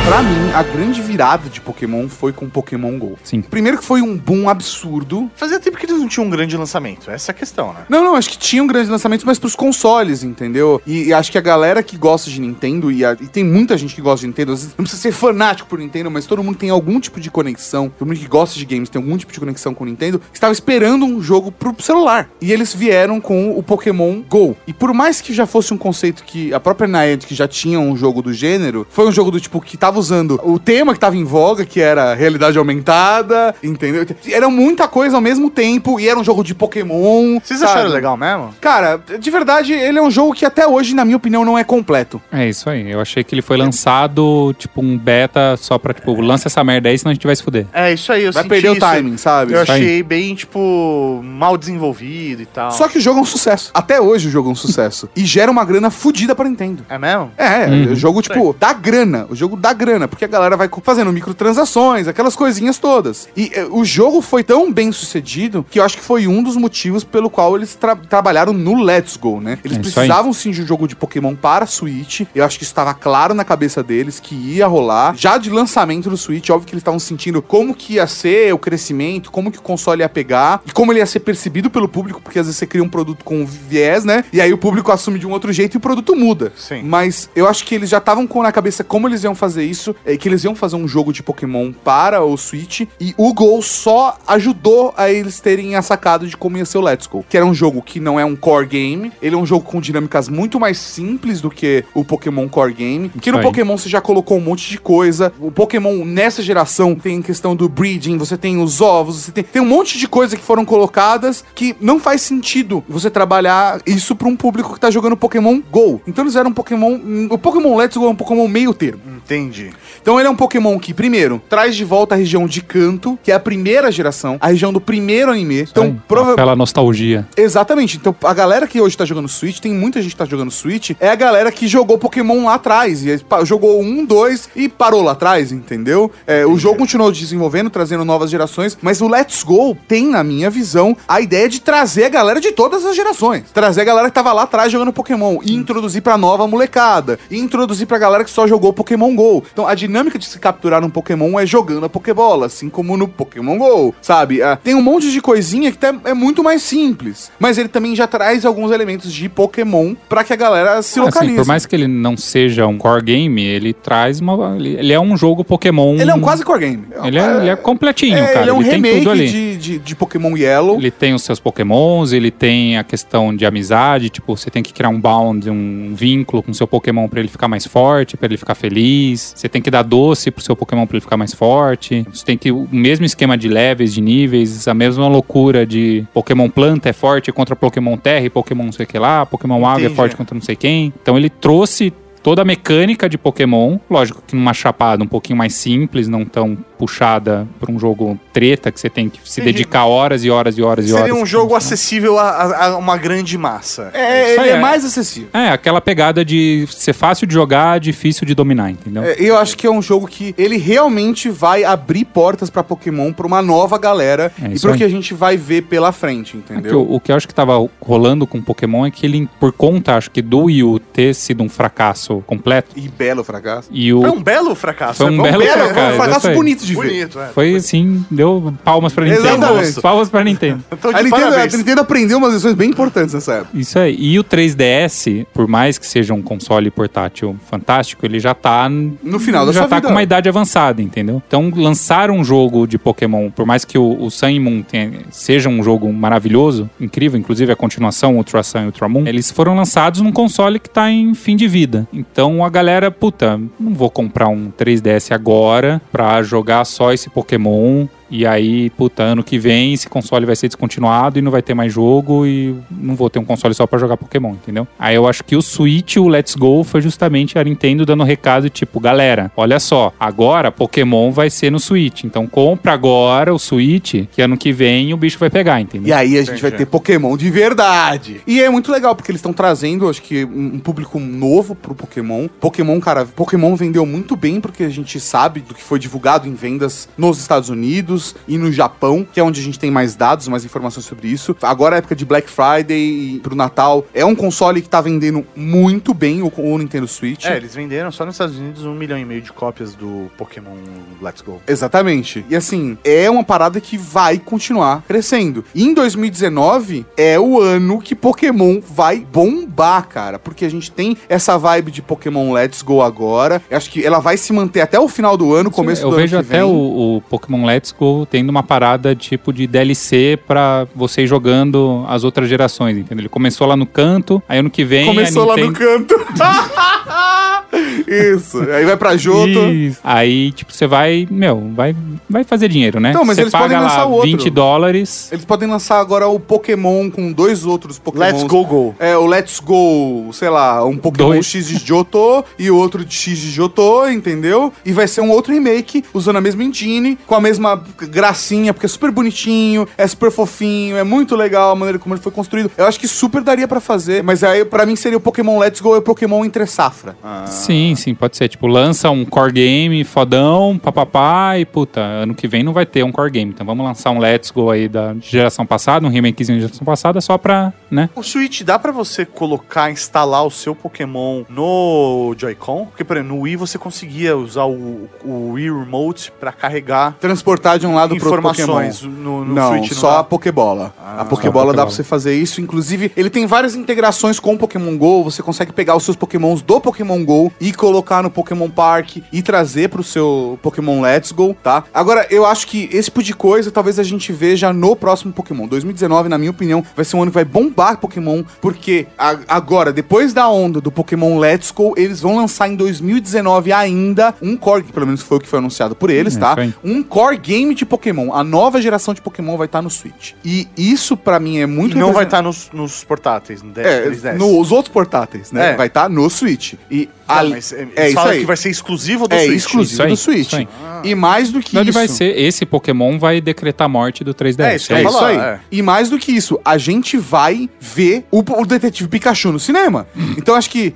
[0.08, 3.18] Pra mim, a grande virada de Pokémon foi com Pokémon GO.
[3.22, 3.42] Sim.
[3.42, 5.30] Primeiro que foi um boom absurdo.
[5.36, 7.10] Fazia tempo que eles não tinham um grande lançamento.
[7.10, 7.80] Essa é a questão, né?
[7.90, 10.80] Não, não, acho que tinham grandes lançamentos, mas pros consoles, entendeu?
[10.86, 13.76] E, e acho que a galera que gosta de Nintendo, e, a- e tem muita
[13.76, 16.42] gente que gosta de Nintendo, às vezes não precisa ser fanático por Nintendo, mas todo
[16.42, 19.30] mundo tem algum tipo de conexão, todo mundo que gosta de games tem algum tipo
[19.30, 22.30] de conexão com o Nintendo, estava esperando um jogo pro celular.
[22.40, 24.56] E eles vieram com o Pokémon GO.
[24.66, 27.94] E por mais que já fosse um conceito que a própria Niantic já tinha um
[27.94, 31.16] jogo do gênero, foi um jogo do tipo que tava usando o tema que tava
[31.16, 34.06] em voga, que era realidade aumentada, entendeu?
[34.30, 37.38] Era muita coisa ao mesmo tempo, e era um jogo de Pokémon.
[37.42, 37.72] Vocês sabe?
[37.72, 38.54] acharam legal mesmo?
[38.60, 41.64] Cara, de verdade, ele é um jogo que até hoje, na minha opinião, não é
[41.64, 42.20] completo.
[42.32, 42.90] É isso aí.
[42.90, 46.88] Eu achei que ele foi lançado, tipo, um beta só pra, tipo, lança essa merda
[46.88, 47.66] aí, senão a gente vai se fuder.
[47.72, 48.80] É, isso aí, eu Vai senti perder o isso.
[48.80, 49.52] timing, sabe?
[49.52, 49.82] Eu Isso aí.
[49.82, 52.70] achei bem, tipo, mal desenvolvido e tal.
[52.72, 53.70] Só que o jogo é um sucesso.
[53.74, 55.08] Até hoje o jogo é um sucesso.
[55.16, 56.84] e gera uma grana fodida pra Nintendo.
[56.88, 57.30] É mesmo?
[57.36, 57.92] É, Uhum.
[57.92, 59.26] o jogo, tipo, dá grana.
[59.28, 63.28] O jogo dá grana, porque a galera vai fazendo microtransações, aquelas coisinhas todas.
[63.36, 66.56] E eh, o jogo foi tão bem sucedido que eu acho que foi um dos
[66.56, 69.58] motivos pelo qual eles tra- trabalharam no Let's Go, né?
[69.64, 72.22] Eles É precisavam sim de um jogo de Pokémon para Switch.
[72.34, 75.14] Eu acho que isso estava claro na cabeça deles que ia rolar.
[75.16, 78.58] Já de lançamento do Switch, óbvio que eles estavam sentindo como que ia ser o
[78.58, 82.20] crescimento, como que o console ia pegar e como ele ia ser percebido pelo público,
[82.20, 84.24] porque às vezes você cria um produto com viés, né?
[84.32, 86.52] E aí o público assume de um outro jeito e o produto muda.
[86.56, 86.82] Sim.
[86.82, 89.94] Mas eu acho que eles já estavam com na cabeça como eles iam fazer isso,
[90.04, 93.62] é, que eles iam fazer um jogo de Pokémon para o Switch, e o Gol
[93.62, 97.24] só ajudou a eles terem tinha sacado de como ia ser o Let's Go.
[97.28, 99.80] Que era um jogo que não é um core game, ele é um jogo com
[99.80, 103.08] dinâmicas muito mais simples do que o Pokémon Core Game.
[103.08, 103.40] Que no.
[103.40, 105.32] Pokémon você já colocou um monte de coisa.
[105.38, 109.62] O Pokémon nessa geração tem questão do breeding, você tem os ovos, você tem, tem
[109.62, 114.28] um monte de coisa que foram colocadas que não faz sentido você trabalhar isso pra
[114.28, 116.00] um público que tá jogando Pokémon GO.
[116.06, 116.98] Então eles eram um Pokémon.
[117.30, 119.00] O Pokémon Let's Go é um Pokémon meio termo.
[119.16, 119.57] Entendi.
[120.00, 123.30] Então ele é um Pokémon que, primeiro, traz de volta a região de Canto, que
[123.32, 125.62] é a primeira geração, a região do primeiro anime.
[125.62, 127.26] Então, Aí, prova- Aquela nostalgia.
[127.36, 127.96] Exatamente.
[127.96, 130.90] Então, a galera que hoje tá jogando Switch, tem muita gente que tá jogando Switch,
[131.00, 133.04] é a galera que jogou Pokémon lá atrás.
[133.04, 136.10] E jogou um, dois e parou lá atrás, entendeu?
[136.26, 140.50] É, o jogo continuou desenvolvendo, trazendo novas gerações, mas o Let's Go tem, na minha
[140.50, 143.44] visão, a ideia de trazer a galera de todas as gerações.
[143.52, 147.18] Trazer a galera que tava lá atrás jogando Pokémon e introduzir pra nova molecada.
[147.30, 149.44] E introduzir pra galera que só jogou Pokémon GO.
[149.52, 153.08] Então, a dinâmica de se capturar um Pokémon é jogando a Pokébola, assim como no
[153.08, 154.42] Pokémon GO, sabe?
[154.42, 157.30] Ah, tem um monte de coisinha que tá- é muito mais simples.
[157.38, 161.00] Mas ele também já traz alguns elementos de Pokémon pra que a galera se Assim,
[161.00, 161.36] localize.
[161.36, 164.56] por mais que ele não seja um core game, ele traz uma.
[164.56, 165.94] Ele, ele é um jogo Pokémon.
[165.98, 166.84] Ele é um quase core game.
[167.04, 168.40] Ele é, ele é completinho, É, cara.
[168.42, 169.28] ele é um tem tudo remake ali.
[169.28, 170.76] de, de, de Pokémon Yellow.
[170.76, 174.72] Ele tem os seus pokémons, ele tem a questão de amizade, tipo, você tem que
[174.72, 178.26] criar um bound, um vínculo com o seu pokémon pra ele ficar mais forte, pra
[178.26, 179.34] ele ficar feliz.
[179.38, 182.04] Você tem que dar doce pro seu pokémon pra ele ficar mais forte.
[182.12, 186.50] Você tem que o mesmo esquema de levels, de níveis, a mesma loucura de pokémon
[186.50, 189.86] planta é forte contra pokémon terra e pokémon não sei o que lá, pokémon água
[189.86, 190.92] é forte contra não sei quem.
[191.00, 195.54] Então ele trouxe toda a mecânica de Pokémon, lógico que numa chapada um pouquinho mais
[195.54, 199.58] simples, não tão puxada pra um jogo treta que você tem que se Entendi.
[199.58, 201.06] dedicar horas e horas e horas e horas.
[201.06, 203.90] Seria um jogo acessível a, a- uma grande massa.
[203.92, 204.60] É, Isso ele é é.
[204.60, 205.28] mais acessível.
[205.32, 209.02] É, aquela pegada de ser fácil de jogar, difícil de dominar, entendeu?
[209.02, 213.12] É, eu acho que é um jogo que ele realmente vai abrir portas pra Pokémon
[213.12, 214.78] pra uma nova galera É e pro aí.
[214.78, 216.80] que a gente vai ver pela frente, É que entendeu?
[216.80, 219.96] o, o que eu acho que tava rolando com Pokémon é que ele, por conta,
[219.96, 223.68] acho que do Wii U ter sido um fracasso completo, E belo fracasso.
[223.72, 224.00] e o...
[224.00, 224.98] Foi um belo fracasso.
[225.02, 225.30] Foi um né?
[225.30, 226.88] belo É, fracasso, um fracasso bonito de ver.
[226.88, 227.26] Bonito, é.
[227.28, 229.26] Foi assim, deu palmas pra Nintendo.
[229.28, 229.80] Exatamente.
[229.80, 230.64] Palmas pra Nintendo.
[230.78, 231.54] Então, A Nintendo, a parabéns.
[231.54, 233.50] Nintendo aprendeu umas lições bem importantes nessa época.
[233.58, 233.96] Isso aí.
[233.98, 238.68] E o 3DS, por mais que seja um console portátil fantástico, ele já tá.
[238.68, 239.88] No final da já sua tá vida.
[239.88, 241.22] com uma idade avançada, entendeu?
[241.26, 244.92] Então, lançar um jogo de Pokémon, por mais que o, o Sun e Moon tenha-
[245.10, 249.56] seja um jogo maravilhoso, incrível, inclusive a continuação, Ultra Sun e Ultra Moon, eles foram
[249.56, 251.86] lançados num console que tá em fim de vida.
[251.92, 257.86] Então a galera, puta, não vou comprar um 3DS agora pra jogar só esse Pokémon.
[258.10, 261.54] E aí, puta, ano que vem esse console vai ser descontinuado e não vai ter
[261.54, 264.66] mais jogo e não vou ter um console só pra jogar Pokémon, entendeu?
[264.78, 268.50] Aí eu acho que o Switch, o Let's Go, foi justamente a Nintendo dando recado
[268.50, 274.06] tipo, galera, olha só, agora Pokémon vai ser no Switch, então compra agora o Switch,
[274.10, 275.88] que ano que vem o bicho vai pegar, entendeu?
[275.88, 278.20] E aí a gente vai ter Pokémon de verdade.
[278.26, 281.74] E é muito legal, porque eles estão trazendo, acho que, um um público novo pro
[281.74, 282.28] Pokémon.
[282.40, 286.34] Pokémon, cara, Pokémon vendeu muito bem, porque a gente sabe do que foi divulgado em
[286.34, 290.28] vendas nos Estados Unidos e no Japão, que é onde a gente tem mais dados,
[290.28, 291.36] mais informações sobre isso.
[291.42, 293.86] Agora é época de Black Friday e pro Natal.
[293.94, 297.24] É um console que tá vendendo muito bem, o, o Nintendo Switch.
[297.24, 300.56] É, eles venderam só nos Estados Unidos um milhão e meio de cópias do Pokémon
[301.00, 301.40] Let's Go.
[301.46, 302.24] Exatamente.
[302.28, 305.44] E assim, é uma parada que vai continuar crescendo.
[305.54, 310.18] E em 2019 é o ano que Pokémon vai bombar, cara.
[310.18, 313.42] Porque a gente tem essa vibe de Pokémon Let's Go agora.
[313.50, 315.96] Eu acho que ela vai se manter até o final do ano, começo eu do
[315.96, 316.50] vejo ano que até vem.
[316.50, 321.84] o, o Pokémon Let's Go tendo uma parada tipo de DLC pra você ir jogando
[321.88, 323.02] as outras gerações, entendeu?
[323.02, 324.86] Ele começou lá no canto, aí ano que vem.
[324.86, 325.58] Começou lá no Nintendo...
[325.58, 325.94] canto.
[327.86, 328.40] Isso.
[328.50, 329.50] Aí vai pra Johto.
[329.50, 329.80] Isso.
[329.82, 331.74] Aí, tipo, você vai, meu, vai,
[332.08, 332.92] vai fazer dinheiro, né?
[332.92, 334.10] Não, mas você eles paga podem lançar lá o outro.
[334.10, 335.08] 20 dólares.
[335.10, 338.04] Eles podem lançar agora o Pokémon com dois outros Pokémon.
[338.04, 338.74] Let's Go Go.
[338.78, 341.26] É, o Let's Go, sei lá, um Pokémon Dois.
[341.26, 344.52] X de Johto e outro de X de Johto, entendeu?
[344.64, 348.66] E vai ser um outro remake, usando a mesma engine, com a mesma gracinha, porque
[348.66, 352.50] é super bonitinho, é super fofinho, é muito legal a maneira como ele foi construído.
[352.56, 355.60] Eu acho que super daria pra fazer, mas aí pra mim seria o Pokémon Let's
[355.60, 356.96] Go e o Pokémon entre safra.
[357.26, 358.28] Sim, sim, pode ser.
[358.28, 362.82] Tipo, lança um core game fodão, papapá, e puta, ano que vem não vai ter
[362.82, 363.32] um core game.
[363.32, 367.00] Então vamos lançar um Let's Go aí da geração passada, um remakezinho da geração passada,
[367.00, 367.90] só pra, né?
[367.94, 372.66] O Switch dá pra você colocar, instalar o seu Pokémon no Joy-Con?
[372.66, 376.96] Porque, por exemplo, no Wii você conseguia usar o, o Wii Remote pra carregar.
[377.00, 378.60] Transportar de um lado pro outro Pokémon.
[378.84, 379.72] no, no não, Switch?
[379.72, 379.98] só dá?
[380.00, 380.72] a Pokébola.
[380.82, 382.40] Ah, a Pokébola dá pra você fazer isso.
[382.40, 385.04] Inclusive, ele tem várias integrações com o Pokémon GO.
[385.04, 389.22] Você consegue pegar os seus Pokémons do Pokémon GO e colocar no Pokémon Park e
[389.22, 391.64] trazer pro seu Pokémon Let's Go, tá?
[391.72, 395.46] Agora, eu acho que esse tipo de coisa talvez a gente veja no próximo Pokémon.
[395.46, 399.72] 2019, na minha opinião, vai ser um ano que vai bombar Pokémon, porque a- agora,
[399.72, 404.62] depois da onda do Pokémon Let's Go, eles vão lançar em 2019 ainda um core,
[404.64, 406.34] que pelo menos foi o que foi anunciado por eles, É, tá?
[406.38, 406.54] aí.
[406.64, 408.12] Um core game de Pokémon.
[408.12, 410.12] A nova geração de Pokémon vai estar no Switch.
[410.24, 413.90] E isso, pra mim, é muito E não vai estar nos, nos portáteis, no É,
[413.90, 415.52] 10, nos outros portáteis, né?
[415.52, 415.56] É.
[415.56, 416.54] Vai estar no Switch.
[416.70, 418.20] E Não, ali- mas, é, é isso aí.
[418.20, 419.36] que vai ser exclusivo do é Switch.
[419.36, 420.26] exclusivo Isso aí, do Switch.
[420.26, 420.48] isso aí.
[420.84, 421.78] E mais do que Não, ele isso.
[421.78, 422.16] vai ser.
[422.18, 424.40] Esse Pokémon vai decretar a morte do 3DS.
[424.44, 425.16] É, isso É isso aí.
[425.16, 425.40] é.
[425.50, 429.86] E mais do que isso, a gente vai ver o, o Detetive Pikachu no cinema.
[430.18, 430.74] Então acho que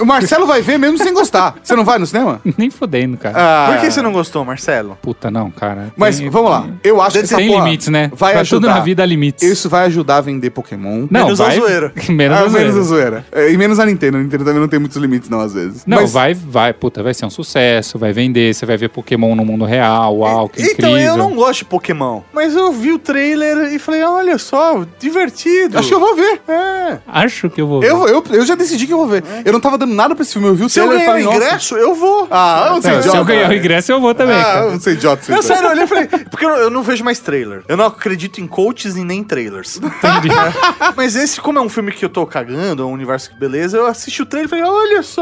[0.00, 1.54] o Marcelo vai ver mesmo sem gostar.
[1.62, 2.40] Você não vai no cinema?
[2.56, 3.34] Nem fodendo, cara.
[3.38, 4.98] Ah, Por que você não gostou, Marcelo?
[5.02, 5.92] Puta, não, cara.
[5.96, 6.66] Mas Tem- vamos lá.
[6.82, 8.10] Eu acho que essa Tem limites, né?
[8.14, 8.68] Vai Pra ajudar.
[8.68, 9.42] Tudo na vida há limites.
[9.48, 11.06] Isso vai ajudar a vender Pokémon.
[11.10, 11.56] Não, Menos a vai...
[11.56, 11.92] zoeira.
[12.08, 12.68] menos Ah, a zoeira.
[12.72, 13.26] menos a zoeira.
[13.32, 14.16] É, E menos a Nintendo.
[14.16, 15.84] A Nintendo também não tem muitos limites, não, às vezes.
[15.86, 19.34] Não, Mas- vai, vai, puta, vai ser um sucesso, vai vender, você vai ver Pokémon
[19.34, 21.12] no mundo real, uau, que Então, incrível.
[21.12, 22.22] eu não gosto de Pokémon.
[22.32, 25.78] Mas eu vi o trailer e falei, olha só, divertido.
[25.78, 26.40] Acho que eu vou ver.
[26.48, 26.98] É.
[27.06, 27.90] Acho que eu vou ver.
[27.90, 29.22] Eu, eu, eu já decidi que eu vou ver.
[29.44, 30.48] Eu não tava dando nada pra esse filme.
[30.48, 32.28] Eu vi o Se eu trailer e ganhar o falei, ingresso, eu vou.
[32.30, 33.24] Ah, eu não sei Não, se eu idiota.
[33.32, 34.66] ganhar o ingresso, eu vou também, Ah, cara.
[34.66, 35.22] eu não sei idiota.
[35.28, 35.42] Não, idiota.
[35.54, 37.62] sério, eu olhei e falei, porque eu, eu não vejo mais trailer.
[37.68, 39.76] Eu não acredito em coaches e nem trailers.
[39.76, 40.28] Entendi.
[40.96, 43.76] Mas esse, como é um filme que eu tô cagando, é um universo que beleza,
[43.76, 45.17] eu assisti o trailer e falei, olha só,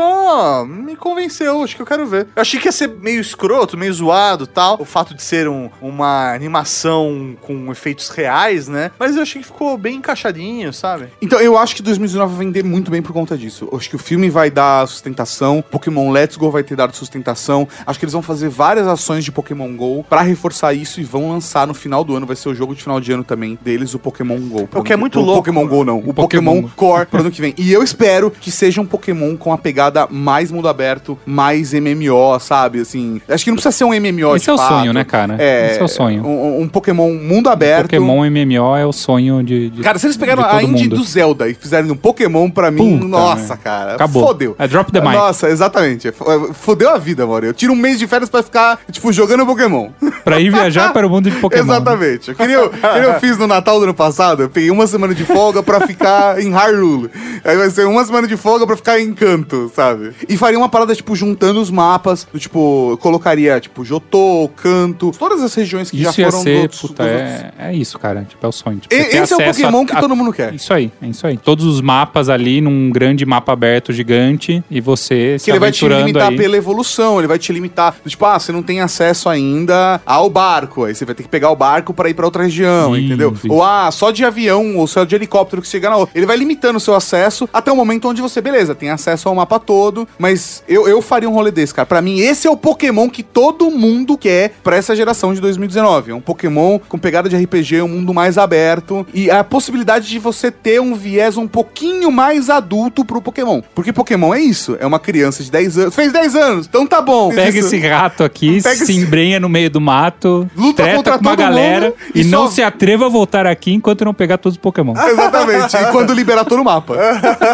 [0.67, 2.27] me convenceu, acho que eu quero ver.
[2.35, 5.71] Eu achei que ia ser meio escroto, meio zoado tal, o fato de ser um-
[5.81, 8.91] uma animação com efeitos reais, né?
[8.99, 11.09] Mas eu achei que ficou bem encaixadinho, sabe?
[11.21, 13.69] Então, eu acho que 2019 vai vender muito bem por conta disso.
[13.71, 17.69] Eu acho que o filme vai dar sustentação, Pokémon Let's Go vai ter dado sustentação.
[17.87, 21.31] Acho que eles vão fazer várias ações de Pokémon GO pra reforçar isso e vão
[21.31, 22.27] lançar no final do ano.
[22.27, 24.69] Vai ser o jogo de final de ano também deles, o Pokémon GO.
[24.75, 25.43] O que é muito o louco.
[25.43, 26.69] Pokémon GO não, o Pokémon, Pokémon.
[26.77, 27.55] Core pro ano que vem.
[27.57, 32.39] E eu espero que seja um Pokémon com a pegada mais mundo aberto, mais MMO,
[32.41, 32.81] sabe?
[32.81, 34.69] Assim, acho que não precisa ser um MMO Esse é o fato.
[34.81, 35.37] sonho, né, cara?
[35.39, 36.25] É, Esse é o sonho.
[36.27, 37.83] Um, um Pokémon mundo aberto.
[37.85, 39.71] Pokémon MMO é o sonho de.
[39.71, 40.97] de Cara, se eles pegaram a indie mundo.
[40.97, 43.61] do Zelda e fizerem um Pokémon pra mim, Puta, nossa, né?
[43.63, 43.95] cara.
[43.95, 44.27] Acabou.
[44.27, 44.57] Fodeu.
[44.59, 45.13] É drop the mic.
[45.13, 46.09] Nossa, exatamente.
[46.09, 46.25] F-
[46.55, 47.47] Fodeu a vida, mano.
[47.47, 49.91] Eu tiro um mês de férias pra ficar, tipo, jogando Pokémon.
[50.25, 51.63] Pra ir viajar para o mundo de Pokémon.
[51.63, 52.31] Exatamente.
[52.31, 54.43] Eu queria, que nem eu fiz no Natal do ano passado.
[54.43, 57.11] Eu peguei uma semana de folga pra ficar em Hyrule.
[57.45, 60.13] Aí vai ser uma semana de folga pra ficar em Canto, sabe?
[60.29, 62.27] E faria uma parada, tipo, juntando os mapas.
[62.33, 67.03] Do, tipo, colocaria, tipo, Jotô, Canto, todas as regiões que Isso já foram ser, puta,
[67.03, 68.25] dos é, é isso, cara.
[68.29, 68.79] Tipo, é o sonho.
[68.79, 70.55] Tipo, E- esse é o Pokémon a- que a- todo mundo quer.
[70.55, 71.37] Isso aí, é isso aí.
[71.37, 75.87] Todos os mapas ali num grande mapa aberto gigante e você Que ele vai te
[75.87, 76.37] limitar aí.
[76.37, 77.95] pela evolução, ele vai te limitar.
[78.07, 80.85] Tipo, ah, você não tem acesso ainda ao barco.
[80.85, 83.33] Aí você vai ter que pegar o barco pra ir pra outra região, Isso, entendeu?
[83.35, 83.53] isso.
[83.53, 86.17] Ou ah, só de avião ou só de helicóptero que chega na outra.
[86.19, 89.35] Ele vai limitando o seu acesso até o momento onde você, beleza, tem acesso ao
[89.35, 90.07] mapa todo.
[90.19, 91.87] Mas eu, eu faria um rolê desse, cara.
[91.87, 96.11] Pra mim, esse é o Pokémon que todo mundo quer pra essa geração de 2019.
[96.11, 99.07] É um Pokémon com pegada de RPG, um mundo mais aberto.
[99.15, 103.61] E a possibilidade de você ter um viés um pouquinho mais adulto pro Pokémon.
[103.75, 104.77] Porque Pokémon é isso.
[104.81, 105.95] É uma criança de 10 anos.
[105.95, 107.31] Fez 10 anos, então tá bom.
[107.31, 107.69] Pega Isso.
[107.75, 111.21] esse rato aqui, Pega se esse- embrenha no meio do mato, Luta treta contra com
[111.25, 114.15] uma todo galera mundo e, e não só- se atreva a voltar aqui enquanto não
[114.15, 114.95] pegar todos os Pokémon.
[114.97, 115.77] Exatamente.
[115.77, 116.95] E quando liberar todo o mapa.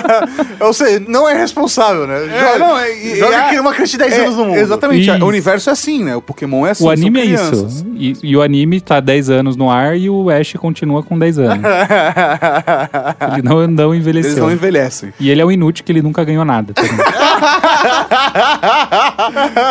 [0.61, 2.55] Ou seja, não é responsável, né?
[2.55, 4.59] É, não, é- e- joga e aqui uma criança de 10 É, anos no mundo.
[4.59, 5.09] Exatamente.
[5.11, 5.25] Isso.
[5.25, 6.17] O universo é assim, né?
[6.17, 6.83] O Pokémon é assim.
[6.85, 7.87] o são anime é isso.
[7.95, 11.39] E, e o anime tá 10 anos no ar e o Ash continua com 10
[11.39, 11.59] anos.
[13.33, 14.31] ele não, não envelheceu.
[14.33, 15.13] Eles não envelhecem.
[15.21, 16.73] E ele é um inútil que ele nunca ganhou nada.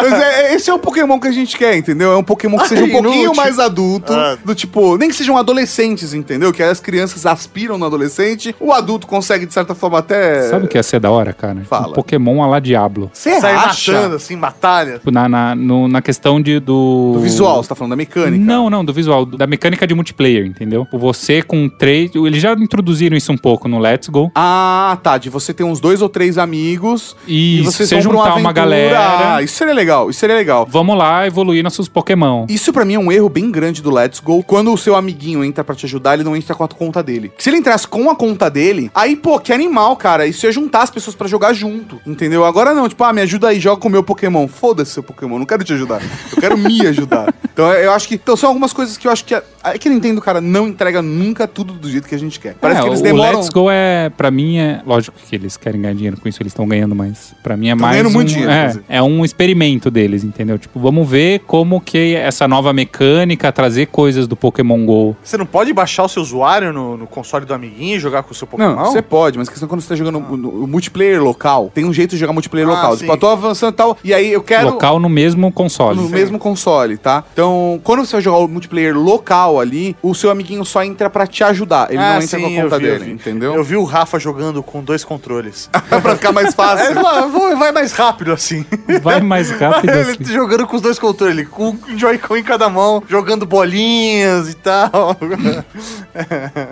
[0.01, 2.11] Mas é, é- esse é o Pokémon que a gente quer, entendeu?
[2.11, 3.03] É um Pokémon que seja um Inútil.
[3.03, 4.13] pouquinho mais adulto.
[4.13, 4.37] Ah.
[4.43, 6.51] Do tipo, nem que sejam adolescentes, entendeu?
[6.51, 8.55] Que as crianças aspiram no adolescente.
[8.59, 10.43] O adulto consegue, de certa forma, até.
[10.49, 11.61] Sabe o que ia ser da hora, cara?
[11.69, 11.91] Fala.
[11.91, 13.09] Um Pokémon a lá Diablo.
[13.13, 13.93] Você Sai acha?
[13.93, 14.93] matando, assim, batalha.
[14.99, 17.11] Tipo, Na, na, no- na questão de, do...
[17.13, 18.43] Do visual, você tá falando da mecânica.
[18.43, 20.85] Não, não, do visual, do- da mecânica de multiplayer, entendeu?
[20.91, 22.11] Você com três.
[22.13, 24.29] Eles já introduziram isso um pouco no Let's Go.
[24.35, 25.17] Ah, tá.
[25.17, 28.35] De você ter uns dois ou três amigos E, e vocês você vão pra juntar
[28.39, 29.35] uma, galera.
[29.35, 30.67] Ah, isso seria legal, isso seria legal.
[30.69, 32.45] Vamos lá evoluir nossos Pokémon.
[32.49, 34.43] Isso pra mim é um erro bem grande do Let's Go.
[34.43, 37.31] Quando o seu amiguinho entra pra te ajudar, ele não entra com a conta dele.
[37.37, 40.25] Se ele entrasse com a conta dele, aí, pô, que animal, cara.
[40.25, 42.43] Isso ia juntar as pessoas pra jogar junto, entendeu?
[42.45, 44.47] Agora não, tipo, ah, me ajuda aí, joga com o meu Pokémon.
[44.47, 46.01] Foda-se seu Pokémon, não quero te ajudar.
[46.33, 47.33] Eu quero me ajudar.
[47.53, 48.15] Então eu acho que.
[48.15, 49.43] Então são algumas coisas que eu acho que É
[49.77, 52.55] que a Nintendo, cara, não entrega nunca tudo do jeito que a gente quer.
[52.55, 53.39] Parece É, que eles o demoram...
[53.39, 54.81] Let's Go é, pra mim, é.
[54.85, 57.75] Lógico que eles querem ganhar dinheiro com isso, eles estão ganhando, mas pra mim é
[57.75, 57.91] Tão mais.
[57.97, 60.57] ganhando um, muito dinheiro, é, é um experimento deles, entendeu?
[60.57, 65.15] Tipo, vamos ver como que essa nova mecânica, trazer coisas do Pokémon GO.
[65.23, 68.31] Você não pode baixar o seu usuário no, no console do amiguinho e jogar com
[68.31, 68.75] o seu Pokémon?
[68.75, 71.69] Não, você pode, mas a questão é quando você tá jogando o, o multiplayer local,
[71.73, 72.93] tem um jeito de jogar multiplayer Ah, local.
[72.93, 72.99] sim.
[73.01, 74.69] Tipo, eu tô avançando e tal, e aí eu quero...
[74.71, 75.99] Local no mesmo console.
[75.99, 77.23] no mesmo console, tá?
[77.33, 81.27] Então, quando você vai jogar o multiplayer local ali, o seu amiguinho só entra pra
[81.27, 81.87] te ajudar.
[81.89, 83.11] Ele não entra com a Ah, eu conta vi, eu dele, vi.
[83.11, 83.53] entendeu?
[83.55, 85.69] Eu vi o Rafa jogando com dois controles.
[86.01, 86.91] pra ficar mais fácil.
[87.01, 88.65] É, vai- mais rápido assim.
[89.01, 90.25] Vai mais rápido Ele assim.
[90.25, 94.53] jogando com os dois controles, ele com o Joy-Con em cada mão, jogando bolinhas e
[94.55, 95.15] tal.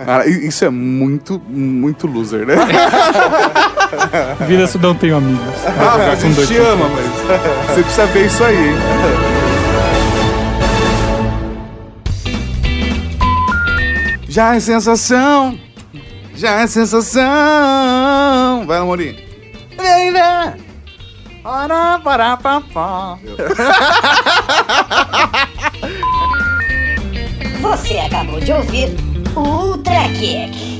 [0.04, 2.54] Cara, isso é muito, muito loser, né?
[4.46, 5.40] Vida se não tenho amigos.
[5.66, 7.06] Ah, a gente te ama, mas
[7.66, 8.74] você precisa ver isso aí, hein?
[14.28, 15.58] Já é sensação,
[16.36, 17.22] já é sensação.
[18.66, 19.16] Vai, Amorim.
[19.76, 20.70] Vem, vem.
[21.42, 23.18] Para, para, pa, pa.
[27.60, 28.94] Você acabou de ouvir
[29.34, 30.79] o Ultra Kick.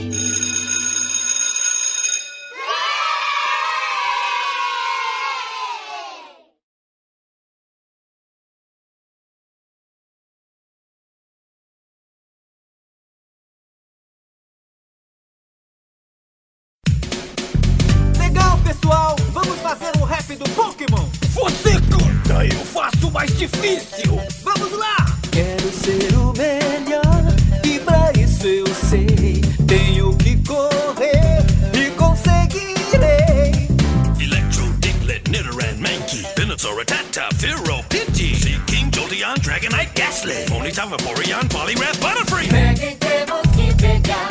[37.10, 42.48] Rattata, Fearow, Pidgey, Seaking, Jolteon, Dragonite, Ghastly, Ponyta, Vaporeon, Poliwrath, Butterfree.
[42.48, 44.28] Peguem, temos que pegar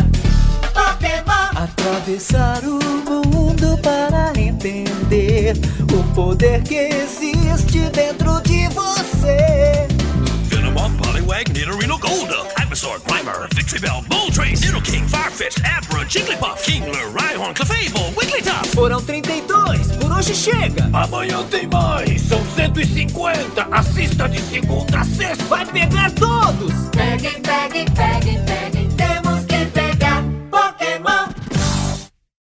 [0.74, 1.62] Pokémon.
[1.62, 5.58] Atravessar o mundo para entender
[5.94, 9.88] o poder que existe dentro de você.
[10.46, 12.50] Venomoth, Poliwag, Nidorino, Golduck,
[12.80, 18.74] Dinosaur, Climber, Victreebel, Bull Trace, Little King, Farfetch, Abra, Jigglypuff, Kingler, Rhyhorn, Clefable, Wigglytuff.
[18.74, 20.90] Foram 32, por hoje chega.
[20.94, 23.64] Amanhã tem mais, são 150.
[23.72, 25.44] Assista de segunda a sexta.
[25.46, 26.74] Vai pegar todos.
[26.92, 28.89] Peguem, peguem, peguem, peguem.